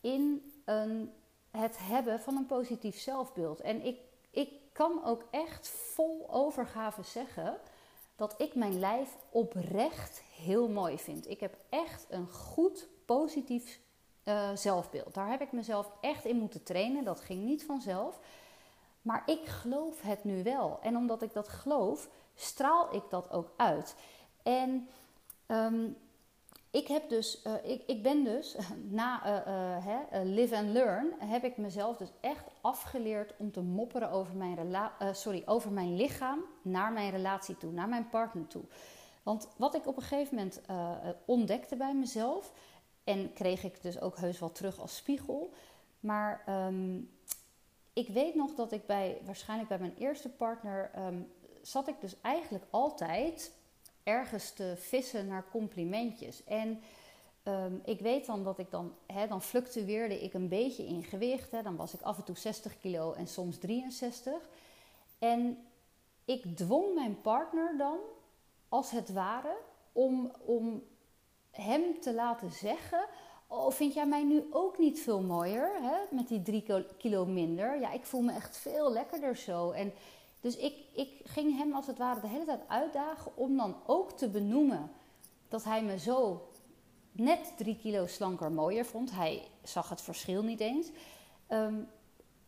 in 0.00 0.52
een, 0.64 1.12
het 1.50 1.78
hebben 1.78 2.20
van 2.20 2.36
een 2.36 2.46
positief 2.46 2.98
zelfbeeld. 2.98 3.60
En 3.60 3.84
ik, 3.84 3.98
ik 4.30 4.52
kan 4.72 5.04
ook 5.04 5.24
echt 5.30 5.68
vol 5.68 6.26
overgave 6.30 7.02
zeggen 7.02 7.58
dat 8.16 8.34
ik 8.38 8.54
mijn 8.54 8.78
lijf 8.78 9.16
oprecht 9.30 10.22
heel 10.36 10.68
mooi 10.68 10.98
vind. 10.98 11.28
Ik 11.28 11.40
heb 11.40 11.56
echt 11.68 12.06
een 12.08 12.28
goed 12.28 12.88
positief 13.04 13.80
uh, 14.24 14.50
zelfbeeld. 14.54 15.14
Daar 15.14 15.28
heb 15.28 15.40
ik 15.40 15.52
mezelf 15.52 15.92
echt 16.00 16.24
in 16.24 16.36
moeten 16.36 16.62
trainen. 16.62 17.04
Dat 17.04 17.20
ging 17.20 17.44
niet 17.44 17.64
vanzelf. 17.64 18.20
Maar 19.10 19.22
ik 19.26 19.46
geloof 19.46 20.02
het 20.02 20.24
nu 20.24 20.42
wel. 20.42 20.78
En 20.82 20.96
omdat 20.96 21.22
ik 21.22 21.32
dat 21.32 21.48
geloof, 21.48 22.08
straal 22.34 22.94
ik 22.94 23.02
dat 23.08 23.30
ook 23.30 23.50
uit. 23.56 23.96
En 24.42 24.88
um, 25.46 25.96
ik, 26.70 26.86
heb 26.86 27.08
dus, 27.08 27.44
uh, 27.46 27.52
ik, 27.62 27.82
ik 27.86 28.02
ben 28.02 28.24
dus 28.24 28.56
na 29.00 29.26
uh, 29.46 29.86
uh, 29.86 30.20
live 30.22 30.56
and 30.56 30.68
learn, 30.68 31.06
heb 31.18 31.44
ik 31.44 31.56
mezelf 31.56 31.96
dus 31.96 32.12
echt 32.20 32.44
afgeleerd 32.60 33.34
om 33.36 33.52
te 33.52 33.60
mopperen 33.60 34.10
over 34.10 34.36
mijn, 34.36 34.90
sorry, 35.12 35.42
over 35.46 35.70
mijn 35.70 35.96
lichaam 35.96 36.40
naar 36.62 36.92
mijn 36.92 37.10
relatie 37.10 37.56
toe, 37.56 37.72
naar 37.72 37.88
mijn 37.88 38.08
partner 38.08 38.46
toe. 38.46 38.64
Want 39.22 39.48
wat 39.56 39.74
ik 39.74 39.86
op 39.86 39.96
een 39.96 40.02
gegeven 40.02 40.36
moment 40.36 40.60
ontdekte 41.24 41.76
bij 41.76 41.94
mezelf, 41.94 42.52
en 43.04 43.32
kreeg 43.32 43.64
ik 43.64 43.82
dus 43.82 44.00
ook 44.00 44.16
heus 44.16 44.38
wel 44.38 44.52
terug 44.52 44.80
als 44.80 44.96
spiegel, 44.96 45.52
maar 46.00 46.44
um, 46.48 47.10
ik 47.92 48.08
weet 48.08 48.34
nog 48.34 48.54
dat 48.54 48.72
ik 48.72 48.86
bij, 48.86 49.20
waarschijnlijk 49.24 49.68
bij 49.68 49.78
mijn 49.78 49.96
eerste 49.98 50.28
partner, 50.28 50.90
um, 50.98 51.32
zat 51.62 51.88
ik 51.88 52.00
dus 52.00 52.20
eigenlijk 52.20 52.64
altijd 52.70 53.52
ergens 54.02 54.52
te 54.52 54.74
vissen 54.76 55.26
naar 55.26 55.44
complimentjes. 55.50 56.44
En 56.44 56.80
ehm, 57.42 57.74
ik 57.84 58.00
weet 58.00 58.26
dan 58.26 58.44
dat 58.44 58.58
ik 58.58 58.70
dan, 58.70 58.94
hè, 59.06 59.26
dan 59.26 59.42
fluctueerde 59.42 60.22
ik 60.22 60.34
een 60.34 60.48
beetje 60.48 60.86
in 60.86 61.02
gewicht. 61.02 61.50
Dan 61.50 61.76
was 61.76 61.94
ik 61.94 62.00
af 62.00 62.16
en 62.16 62.24
toe 62.24 62.36
60 62.36 62.78
kilo 62.78 63.12
en 63.12 63.26
soms 63.26 63.58
63. 63.58 64.48
En 65.18 65.58
ik 66.24 66.56
dwong 66.56 66.94
mijn 66.94 67.20
partner 67.20 67.76
dan, 67.78 67.98
als 68.68 68.90
het 68.90 69.12
ware, 69.12 69.56
om, 69.92 70.32
om 70.44 70.82
hem 71.50 72.00
te 72.00 72.14
laten 72.14 72.50
zeggen 72.50 73.06
Oh, 73.52 73.70
vind 73.70 73.94
jij 73.94 74.06
mij 74.06 74.24
nu 74.24 74.46
ook 74.50 74.78
niet 74.78 75.00
veel 75.00 75.20
mooier? 75.20 75.70
Hè? 75.82 76.16
Met 76.16 76.28
die 76.28 76.42
drie 76.42 76.64
kilo 76.98 77.26
minder. 77.26 77.80
Ja, 77.80 77.92
ik 77.92 78.04
voel 78.04 78.20
me 78.20 78.32
echt 78.32 78.56
veel 78.56 78.92
lekkerder 78.92 79.36
zo. 79.36 79.70
En 79.70 79.92
dus 80.40 80.56
ik, 80.56 80.74
ik 80.94 81.10
ging 81.24 81.56
hem 81.56 81.74
als 81.74 81.86
het 81.86 81.98
ware 81.98 82.20
de 82.20 82.26
hele 82.26 82.44
tijd 82.44 82.68
uitdagen 82.68 83.36
om 83.36 83.56
dan 83.56 83.76
ook 83.86 84.12
te 84.12 84.28
benoemen 84.28 84.90
dat 85.48 85.64
hij 85.64 85.82
me 85.82 85.98
zo 85.98 86.48
net 87.12 87.52
drie 87.56 87.78
kilo 87.78 88.06
slanker 88.06 88.52
mooier 88.52 88.84
vond. 88.84 89.10
Hij 89.10 89.48
zag 89.62 89.88
het 89.88 90.00
verschil 90.00 90.42
niet 90.42 90.60
eens. 90.60 90.90
Um, 91.48 91.88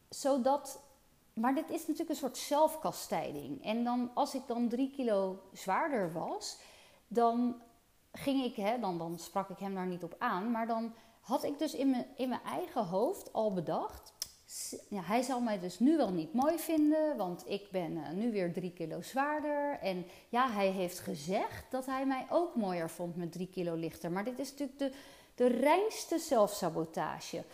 zodat, 0.09 0.83
maar 1.33 1.55
dit 1.55 1.71
is 1.71 1.81
natuurlijk 1.81 2.11
een 2.11 2.17
soort 2.17 2.37
zelfkastijding. 2.37 3.65
En 3.65 3.85
dan, 3.85 4.11
als 4.15 4.35
ik 4.35 4.43
dan 4.47 4.69
drie 4.69 4.91
kilo 4.91 5.43
zwaarder 5.53 6.13
was, 6.13 6.59
dan 7.09 7.55
ging 8.13 8.45
ik, 8.45 8.57
hè, 8.57 8.79
dan, 8.79 8.99
dan 8.99 9.19
sprak 9.19 9.49
ik 9.49 9.59
hem 9.59 9.75
daar 9.75 9.87
niet 9.87 10.03
op 10.03 10.15
aan, 10.19 10.51
maar 10.51 10.67
dan 10.67 10.95
had 11.21 11.45
ik 11.45 11.59
dus 11.59 11.75
in 11.75 11.91
mijn, 11.91 12.07
in 12.17 12.29
mijn 12.29 12.43
eigen 12.45 12.85
hoofd 12.87 13.33
al 13.33 13.53
bedacht. 13.53 14.13
Ja, 14.89 15.03
hij 15.03 15.23
zal 15.23 15.41
mij 15.41 15.61
dus 15.61 15.79
nu 15.79 15.97
wel 15.97 16.11
niet 16.11 16.35
mooi 16.35 16.59
vinden, 16.59 17.17
want 17.17 17.49
ik 17.49 17.69
ben 17.71 17.93
uh, 17.93 18.11
nu 18.11 18.33
weer 18.33 18.53
drie 18.53 18.73
kilo 18.73 19.01
zwaarder. 19.03 19.79
En 19.79 20.07
ja, 20.29 20.51
hij 20.51 20.69
heeft 20.69 20.99
gezegd 20.99 21.71
dat 21.71 21.87
hij 21.87 22.07
mij 22.07 22.27
ook 22.31 22.55
mooier 22.55 22.91
vond 22.91 23.17
met 23.17 23.33
drie 23.33 23.49
kilo 23.49 23.75
lichter. 23.75 24.11
Maar 24.11 24.25
dit 24.25 24.39
is 24.39 24.51
natuurlijk 24.51 24.79
de, 24.79 24.93
de 25.35 25.47
reinste 25.47 26.19
zelfsabotage. 26.19 27.45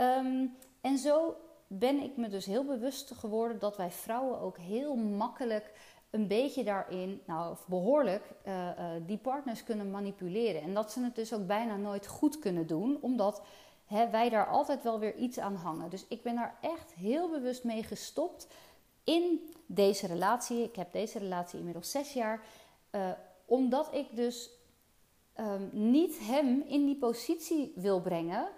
Um, 0.00 0.56
en 0.80 0.98
zo 0.98 1.36
ben 1.66 2.02
ik 2.02 2.16
me 2.16 2.28
dus 2.28 2.44
heel 2.44 2.64
bewust 2.64 3.10
geworden 3.14 3.58
dat 3.58 3.76
wij 3.76 3.90
vrouwen 3.90 4.40
ook 4.40 4.58
heel 4.58 4.94
makkelijk 4.96 5.72
een 6.10 6.26
beetje 6.26 6.64
daarin, 6.64 7.20
nou 7.26 7.56
behoorlijk, 7.66 8.22
uh, 8.46 8.54
uh, 8.54 8.90
die 9.06 9.18
partners 9.18 9.64
kunnen 9.64 9.90
manipuleren. 9.90 10.62
En 10.62 10.74
dat 10.74 10.92
ze 10.92 11.04
het 11.04 11.14
dus 11.14 11.34
ook 11.34 11.46
bijna 11.46 11.76
nooit 11.76 12.06
goed 12.06 12.38
kunnen 12.38 12.66
doen, 12.66 12.98
omdat 13.00 13.42
hè, 13.86 14.10
wij 14.10 14.28
daar 14.28 14.46
altijd 14.46 14.82
wel 14.82 14.98
weer 14.98 15.16
iets 15.16 15.38
aan 15.38 15.54
hangen. 15.54 15.90
Dus 15.90 16.04
ik 16.08 16.22
ben 16.22 16.34
daar 16.34 16.58
echt 16.60 16.92
heel 16.92 17.30
bewust 17.30 17.64
mee 17.64 17.82
gestopt 17.82 18.48
in 19.04 19.54
deze 19.66 20.06
relatie. 20.06 20.62
Ik 20.62 20.76
heb 20.76 20.92
deze 20.92 21.18
relatie 21.18 21.58
inmiddels 21.58 21.90
zes 21.90 22.12
jaar, 22.12 22.42
uh, 22.90 23.10
omdat 23.44 23.94
ik 23.94 24.16
dus 24.16 24.50
um, 25.40 25.70
niet 25.72 26.18
hem 26.18 26.64
in 26.66 26.84
die 26.84 26.96
positie 26.96 27.72
wil 27.74 28.00
brengen 28.00 28.48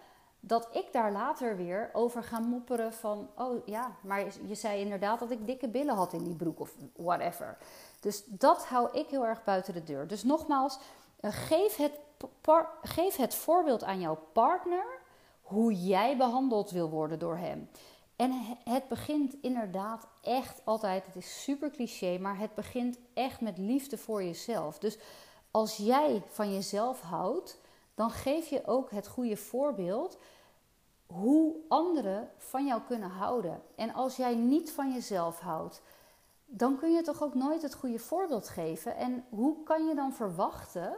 dat 0.40 0.68
ik 0.72 0.92
daar 0.92 1.12
later 1.12 1.57
weer 1.57 1.90
over 1.92 2.22
ga 2.22 2.38
mopperen 2.38 2.92
van, 2.92 3.29
oh 3.35 3.66
ja, 3.66 3.96
maar 4.00 4.24
je 4.46 4.55
zei 4.55 4.81
inderdaad 4.81 5.18
dat 5.18 5.31
ik 5.31 5.46
dikke 5.46 5.68
billen 5.68 5.94
had 5.94 6.12
in 6.12 6.24
die 6.24 6.37
broek 6.37 6.61
of 6.61 6.74
whatever. 6.96 7.59
Dus 8.00 8.24
dat 8.26 8.66
hou 8.66 8.98
ik 8.98 9.09
heel 9.09 9.26
erg 9.26 9.44
buiten 9.44 9.74
de 9.74 9.85
deur. 9.85 10.07
Dus 10.07 10.24
nogmaals, 10.24 10.79
eh, 11.20 11.31
geef 11.33 11.76
het, 11.76 11.92
geef 12.83 13.16
het 13.16 13.35
voorbeeld 13.35 13.85
aan 13.85 14.00
jouw 14.00 14.18
partner 14.33 14.85
hoe 15.42 15.74
jij 15.74 16.16
behandeld 16.16 16.70
wil 16.70 16.90
worden 16.90 17.18
door 17.18 17.37
hem. 17.37 17.68
En 18.16 18.57
het 18.64 18.88
begint 18.88 19.35
inderdaad 19.40 20.07
echt 20.20 20.61
altijd, 20.64 21.07
het 21.07 21.16
is 21.16 21.42
super 21.42 21.70
cliché, 21.70 22.18
maar 22.18 22.38
het 22.38 22.55
begint 22.55 22.98
echt 23.14 23.40
met 23.40 23.59
liefde 23.59 23.98
voor 23.98 24.22
jezelf. 24.22 24.79
Dus 24.79 24.98
als 25.50 25.76
jij 25.76 26.22
van 26.29 26.53
jezelf 26.53 27.00
houdt, 27.00 27.59
dan 28.00 28.10
geef 28.10 28.46
je 28.46 28.66
ook 28.66 28.90
het 28.90 29.08
goede 29.08 29.36
voorbeeld 29.36 30.18
hoe 31.06 31.56
anderen 31.68 32.30
van 32.36 32.66
jou 32.66 32.80
kunnen 32.86 33.10
houden. 33.10 33.62
En 33.74 33.94
als 33.94 34.16
jij 34.16 34.34
niet 34.34 34.72
van 34.72 34.92
jezelf 34.92 35.40
houdt, 35.40 35.82
dan 36.44 36.78
kun 36.78 36.92
je 36.92 37.02
toch 37.02 37.22
ook 37.22 37.34
nooit 37.34 37.62
het 37.62 37.74
goede 37.74 37.98
voorbeeld 37.98 38.48
geven. 38.48 38.96
En 38.96 39.24
hoe 39.28 39.62
kan 39.62 39.86
je 39.86 39.94
dan 39.94 40.12
verwachten 40.12 40.96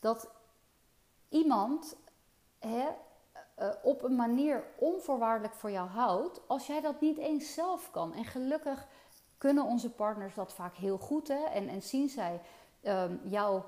dat 0.00 0.30
iemand 1.28 1.96
hè, 2.58 2.88
eh, 3.54 3.68
op 3.82 4.02
een 4.02 4.16
manier 4.16 4.64
onvoorwaardelijk 4.78 5.54
voor 5.54 5.70
jou 5.70 5.88
houdt, 5.88 6.40
als 6.46 6.66
jij 6.66 6.80
dat 6.80 7.00
niet 7.00 7.18
eens 7.18 7.54
zelf 7.54 7.90
kan? 7.90 8.14
En 8.14 8.24
gelukkig 8.24 8.86
kunnen 9.38 9.64
onze 9.64 9.90
partners 9.90 10.34
dat 10.34 10.52
vaak 10.52 10.76
heel 10.76 10.98
goed 10.98 11.28
hè? 11.28 11.44
En, 11.44 11.68
en 11.68 11.82
zien 11.82 12.08
zij 12.08 12.40
um, 12.82 13.20
jou 13.24 13.62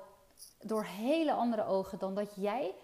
door 0.61 0.85
hele 0.85 1.33
andere 1.33 1.65
ogen 1.65 1.99
dan 1.99 2.15
dat 2.15 2.35
jij 2.35 2.75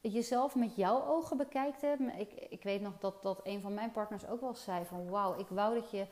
jezelf 0.00 0.54
met 0.54 0.76
jouw 0.76 1.04
ogen 1.04 1.36
bekijkt. 1.36 1.80
Hè. 1.80 1.94
Ik, 2.16 2.32
ik 2.32 2.62
weet 2.62 2.80
nog 2.80 2.98
dat, 2.98 3.22
dat 3.22 3.40
een 3.42 3.60
van 3.60 3.74
mijn 3.74 3.92
partners 3.92 4.26
ook 4.26 4.40
wel 4.40 4.54
zei 4.54 4.84
van 4.84 5.08
wauw, 5.08 5.38
ik 5.38 5.48
wou 5.48 5.74
dat 5.74 5.90
je 5.90 6.06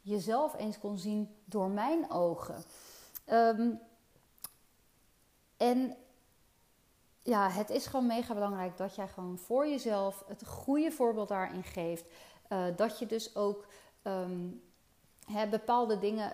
jezelf 0.00 0.54
eens 0.56 0.78
kon 0.78 0.98
zien 0.98 1.36
door 1.44 1.68
mijn 1.68 2.10
ogen. 2.10 2.64
Um, 3.26 3.80
en 5.56 5.96
ja, 7.22 7.50
het 7.50 7.70
is 7.70 7.86
gewoon 7.86 8.06
mega 8.06 8.34
belangrijk 8.34 8.76
dat 8.76 8.94
jij 8.94 9.08
gewoon 9.08 9.38
voor 9.38 9.66
jezelf 9.66 10.24
het 10.26 10.46
goede 10.46 10.90
voorbeeld 10.90 11.28
daarin 11.28 11.62
geeft. 11.64 12.04
Uh, 12.48 12.64
dat 12.76 12.98
je 12.98 13.06
dus 13.06 13.36
ook 13.36 13.66
um, 14.02 14.62
hè, 15.26 15.48
bepaalde 15.48 15.98
dingen 15.98 16.32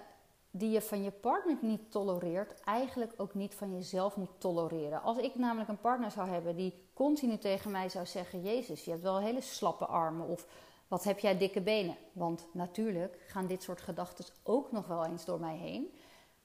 die 0.50 0.70
je 0.70 0.82
van 0.82 1.02
je 1.02 1.10
partner 1.10 1.56
niet 1.60 1.90
tolereert, 1.90 2.60
eigenlijk 2.60 3.12
ook 3.16 3.34
niet 3.34 3.54
van 3.54 3.74
jezelf 3.74 4.16
moet 4.16 4.40
tolereren. 4.40 5.02
Als 5.02 5.18
ik 5.18 5.34
namelijk 5.34 5.68
een 5.68 5.80
partner 5.80 6.10
zou 6.10 6.28
hebben 6.28 6.56
die 6.56 6.88
continu 6.94 7.38
tegen 7.38 7.70
mij 7.70 7.88
zou 7.88 8.06
zeggen: 8.06 8.42
Jezus, 8.42 8.84
je 8.84 8.90
hebt 8.90 9.02
wel 9.02 9.20
hele 9.20 9.40
slappe 9.40 9.86
armen. 9.86 10.26
Of 10.26 10.46
wat 10.88 11.04
heb 11.04 11.18
jij 11.18 11.38
dikke 11.38 11.60
benen? 11.60 11.96
Want 12.12 12.46
natuurlijk 12.52 13.24
gaan 13.26 13.46
dit 13.46 13.62
soort 13.62 13.80
gedachten 13.80 14.24
ook 14.42 14.72
nog 14.72 14.86
wel 14.86 15.04
eens 15.04 15.24
door 15.24 15.40
mij 15.40 15.56
heen. 15.56 15.94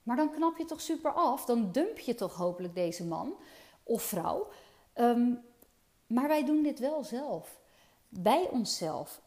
Maar 0.02 0.16
dan 0.16 0.32
knap 0.32 0.56
je 0.56 0.64
toch 0.64 0.80
super 0.80 1.12
af. 1.12 1.44
Dan 1.44 1.72
dump 1.72 1.98
je 1.98 2.14
toch 2.14 2.34
hopelijk 2.34 2.74
deze 2.74 3.04
man 3.06 3.34
of 3.82 4.02
vrouw. 4.02 4.46
Um, 4.94 5.44
maar 6.06 6.28
wij 6.28 6.44
doen 6.44 6.62
dit 6.62 6.78
wel 6.78 7.04
zelf. 7.04 7.60
Bij 8.08 8.48
onszelf. 8.50 9.22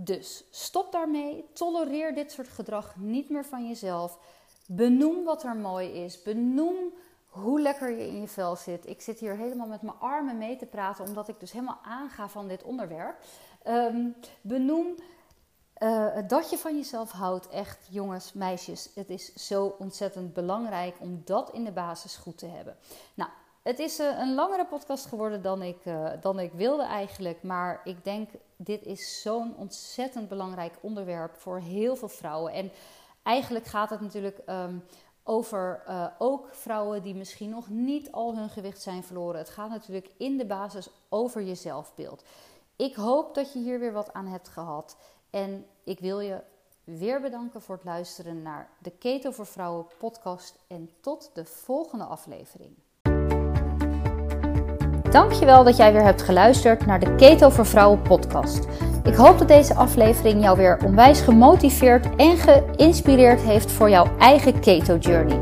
Dus 0.00 0.44
stop 0.50 0.92
daarmee. 0.92 1.44
Tolereer 1.52 2.14
dit 2.14 2.32
soort 2.32 2.48
gedrag 2.48 2.96
niet 2.96 3.30
meer 3.30 3.44
van 3.44 3.68
jezelf. 3.68 4.18
Benoem 4.66 5.24
wat 5.24 5.44
er 5.44 5.56
mooi 5.56 6.04
is. 6.04 6.22
Benoem 6.22 6.76
hoe 7.28 7.60
lekker 7.60 7.90
je 7.90 8.06
in 8.06 8.20
je 8.20 8.28
vel 8.28 8.56
zit. 8.56 8.86
Ik 8.88 9.00
zit 9.00 9.18
hier 9.18 9.36
helemaal 9.36 9.66
met 9.66 9.82
mijn 9.82 9.98
armen 9.98 10.38
mee 10.38 10.56
te 10.56 10.66
praten, 10.66 11.04
omdat 11.04 11.28
ik 11.28 11.40
dus 11.40 11.52
helemaal 11.52 11.80
aanga 11.82 12.28
van 12.28 12.48
dit 12.48 12.62
onderwerp. 12.62 13.16
Um, 13.66 14.14
benoem 14.40 14.94
uh, 15.78 16.16
dat 16.26 16.50
je 16.50 16.58
van 16.58 16.76
jezelf 16.76 17.10
houdt. 17.10 17.48
Echt, 17.48 17.86
jongens, 17.90 18.32
meisjes, 18.32 18.90
het 18.94 19.10
is 19.10 19.34
zo 19.34 19.76
ontzettend 19.78 20.34
belangrijk 20.34 20.96
om 21.00 21.22
dat 21.24 21.52
in 21.52 21.64
de 21.64 21.72
basis 21.72 22.16
goed 22.16 22.38
te 22.38 22.46
hebben. 22.46 22.76
Nou, 23.14 23.30
het 23.62 23.78
is 23.78 24.00
uh, 24.00 24.18
een 24.18 24.34
langere 24.34 24.66
podcast 24.66 25.06
geworden 25.06 25.42
dan 25.42 25.62
ik, 25.62 25.84
uh, 25.84 26.10
dan 26.20 26.38
ik 26.38 26.52
wilde 26.52 26.82
eigenlijk. 26.82 27.42
Maar 27.42 27.80
ik 27.84 28.04
denk, 28.04 28.30
dit 28.56 28.82
is 28.82 29.22
zo'n 29.22 29.56
ontzettend 29.56 30.28
belangrijk 30.28 30.74
onderwerp 30.80 31.36
voor 31.36 31.58
heel 31.58 31.96
veel 31.96 32.08
vrouwen. 32.08 32.52
En 32.52 32.70
eigenlijk 33.22 33.64
gaat 33.64 33.90
het 33.90 34.00
natuurlijk 34.00 34.38
um, 34.46 34.84
over 35.22 35.82
uh, 35.88 36.06
ook 36.18 36.48
vrouwen 36.54 37.02
die 37.02 37.14
misschien 37.14 37.50
nog 37.50 37.68
niet 37.68 38.12
al 38.12 38.36
hun 38.36 38.48
gewicht 38.48 38.82
zijn 38.82 39.04
verloren. 39.04 39.38
Het 39.38 39.48
gaat 39.48 39.70
natuurlijk 39.70 40.10
in 40.18 40.36
de 40.36 40.46
basis 40.46 40.88
over 41.08 41.42
je 41.42 41.54
zelfbeeld. 41.54 42.24
Ik 42.76 42.94
hoop 42.94 43.34
dat 43.34 43.52
je 43.52 43.58
hier 43.58 43.78
weer 43.78 43.92
wat 43.92 44.12
aan 44.12 44.26
hebt 44.26 44.48
gehad. 44.48 44.96
En 45.30 45.66
ik 45.84 46.00
wil 46.00 46.20
je 46.20 46.42
weer 46.84 47.20
bedanken 47.20 47.60
voor 47.60 47.74
het 47.74 47.84
luisteren 47.84 48.42
naar 48.42 48.70
de 48.78 48.90
Keto 48.90 49.30
voor 49.30 49.46
Vrouwen 49.46 49.86
podcast. 49.98 50.58
En 50.66 50.90
tot 51.00 51.30
de 51.34 51.44
volgende 51.44 52.04
aflevering. 52.04 52.76
Dankjewel 55.10 55.64
dat 55.64 55.76
jij 55.76 55.92
weer 55.92 56.04
hebt 56.04 56.22
geluisterd 56.22 56.86
naar 56.86 57.00
de 57.00 57.14
Keto 57.14 57.48
voor 57.48 57.66
Vrouwen 57.66 58.02
podcast. 58.02 58.66
Ik 59.04 59.14
hoop 59.14 59.38
dat 59.38 59.48
deze 59.48 59.74
aflevering 59.74 60.42
jou 60.42 60.56
weer 60.56 60.78
onwijs 60.84 61.20
gemotiveerd 61.20 62.16
en 62.16 62.36
geïnspireerd 62.36 63.40
heeft 63.40 63.72
voor 63.72 63.90
jouw 63.90 64.06
eigen 64.18 64.60
keto 64.60 64.96
journey. 64.96 65.38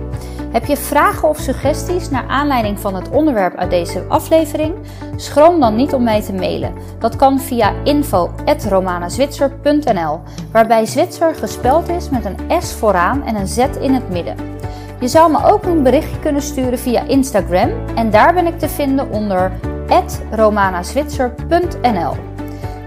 Heb 0.53 0.65
je 0.65 0.77
vragen 0.77 1.29
of 1.29 1.39
suggesties 1.39 2.11
naar 2.11 2.27
aanleiding 2.27 2.81
van 2.81 2.95
het 2.95 3.11
onderwerp 3.11 3.57
uit 3.57 3.71
deze 3.71 4.05
aflevering? 4.09 4.75
Schroom 5.17 5.61
dan 5.61 5.77
niet 5.77 5.95
om 5.95 6.03
mij 6.03 6.23
te 6.23 6.33
mailen. 6.33 6.73
Dat 6.99 7.17
kan 7.17 7.41
via 7.41 7.73
info@romanazwitser.nl, 7.85 10.21
waarbij 10.53 10.87
Zwitser 10.87 11.35
gespeld 11.35 11.89
is 11.89 12.11
met 12.11 12.25
een 12.25 12.63
S 12.63 12.73
vooraan 12.73 13.25
en 13.25 13.35
een 13.35 13.47
Z 13.47 13.59
in 13.81 13.95
het 13.95 14.09
midden. 14.09 14.56
Je 15.01 15.09
zou 15.09 15.31
me 15.31 15.45
ook 15.45 15.65
een 15.65 15.83
berichtje 15.83 16.19
kunnen 16.19 16.43
sturen 16.43 16.79
via 16.79 17.03
Instagram 17.03 17.71
en 17.95 18.11
daar 18.11 18.35
ben 18.35 18.47
ik 18.47 18.59
te 18.59 18.69
vinden 18.69 19.11
onder 19.11 19.53
romanazwitser.nl. 20.31 22.15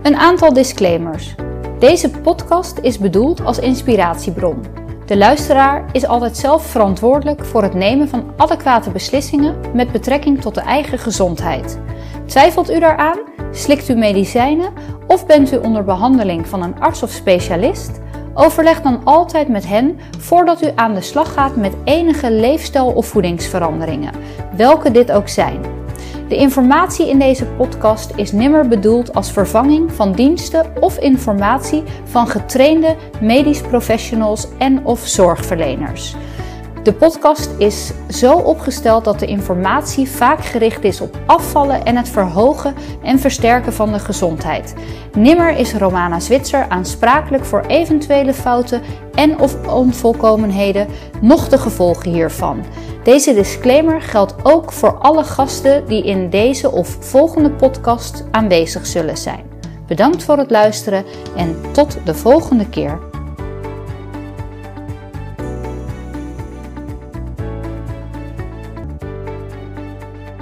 Een 0.02 0.16
aantal 0.16 0.52
disclaimers. 0.52 1.34
Deze 1.78 2.10
podcast 2.10 2.78
is 2.78 2.98
bedoeld 2.98 3.44
als 3.44 3.58
inspiratiebron. 3.58 4.64
De 5.06 5.16
luisteraar 5.16 5.84
is 5.92 6.06
altijd 6.06 6.36
zelf 6.36 6.66
verantwoordelijk 6.66 7.44
voor 7.44 7.62
het 7.62 7.74
nemen 7.74 8.08
van 8.08 8.32
adequate 8.36 8.90
beslissingen 8.90 9.56
met 9.74 9.92
betrekking 9.92 10.40
tot 10.40 10.54
de 10.54 10.60
eigen 10.60 10.98
gezondheid. 10.98 11.78
Twijfelt 12.26 12.70
u 12.70 12.78
daaraan? 12.78 13.18
Slikt 13.52 13.88
u 13.88 13.94
medicijnen 13.94 14.72
of 15.06 15.26
bent 15.26 15.52
u 15.52 15.56
onder 15.56 15.84
behandeling 15.84 16.48
van 16.48 16.62
een 16.62 16.80
arts 16.80 17.02
of 17.02 17.10
specialist? 17.10 18.00
Overleg 18.40 18.82
dan 18.82 19.00
altijd 19.04 19.48
met 19.48 19.66
hen 19.66 19.98
voordat 20.18 20.62
u 20.62 20.68
aan 20.74 20.94
de 20.94 21.00
slag 21.00 21.32
gaat 21.32 21.56
met 21.56 21.76
enige 21.84 22.32
leefstijl- 22.32 22.92
of 22.92 23.06
voedingsveranderingen, 23.06 24.14
welke 24.56 24.90
dit 24.90 25.12
ook 25.12 25.28
zijn. 25.28 25.60
De 26.28 26.36
informatie 26.36 27.08
in 27.08 27.18
deze 27.18 27.46
podcast 27.46 28.12
is 28.16 28.32
nimmer 28.32 28.68
bedoeld 28.68 29.14
als 29.14 29.32
vervanging 29.32 29.92
van 29.92 30.12
diensten 30.12 30.66
of 30.80 30.98
informatie 30.98 31.82
van 32.04 32.26
getrainde 32.26 32.96
medisch 33.20 33.60
professionals 33.60 34.48
en 34.58 34.84
of 34.84 35.00
zorgverleners. 35.06 36.14
De 36.82 36.92
podcast 36.92 37.50
is 37.58 37.92
zo 38.08 38.32
opgesteld 38.32 39.04
dat 39.04 39.18
de 39.18 39.26
informatie 39.26 40.08
vaak 40.08 40.44
gericht 40.44 40.84
is 40.84 41.00
op 41.00 41.18
afvallen 41.26 41.84
en 41.84 41.96
het 41.96 42.08
verhogen 42.08 42.74
en 43.02 43.18
versterken 43.18 43.72
van 43.72 43.92
de 43.92 43.98
gezondheid. 43.98 44.74
Nimmer 45.16 45.56
is 45.56 45.74
Romana 45.74 46.20
Zwitser 46.20 46.68
aansprakelijk 46.68 47.44
voor 47.44 47.60
eventuele 47.60 48.34
fouten 48.34 48.82
en 49.14 49.38
of 49.38 49.66
onvolkomenheden, 49.66 50.86
noch 51.20 51.48
de 51.48 51.58
gevolgen 51.58 52.10
hiervan. 52.12 52.64
Deze 53.02 53.34
disclaimer 53.34 54.00
geldt 54.00 54.34
ook 54.42 54.72
voor 54.72 54.98
alle 54.98 55.24
gasten 55.24 55.86
die 55.86 56.04
in 56.04 56.30
deze 56.30 56.70
of 56.70 56.96
volgende 57.00 57.50
podcast 57.50 58.24
aanwezig 58.30 58.86
zullen 58.86 59.16
zijn. 59.16 59.44
Bedankt 59.86 60.22
voor 60.22 60.38
het 60.38 60.50
luisteren 60.50 61.04
en 61.36 61.56
tot 61.72 61.98
de 62.04 62.14
volgende 62.14 62.68
keer. 62.68 63.09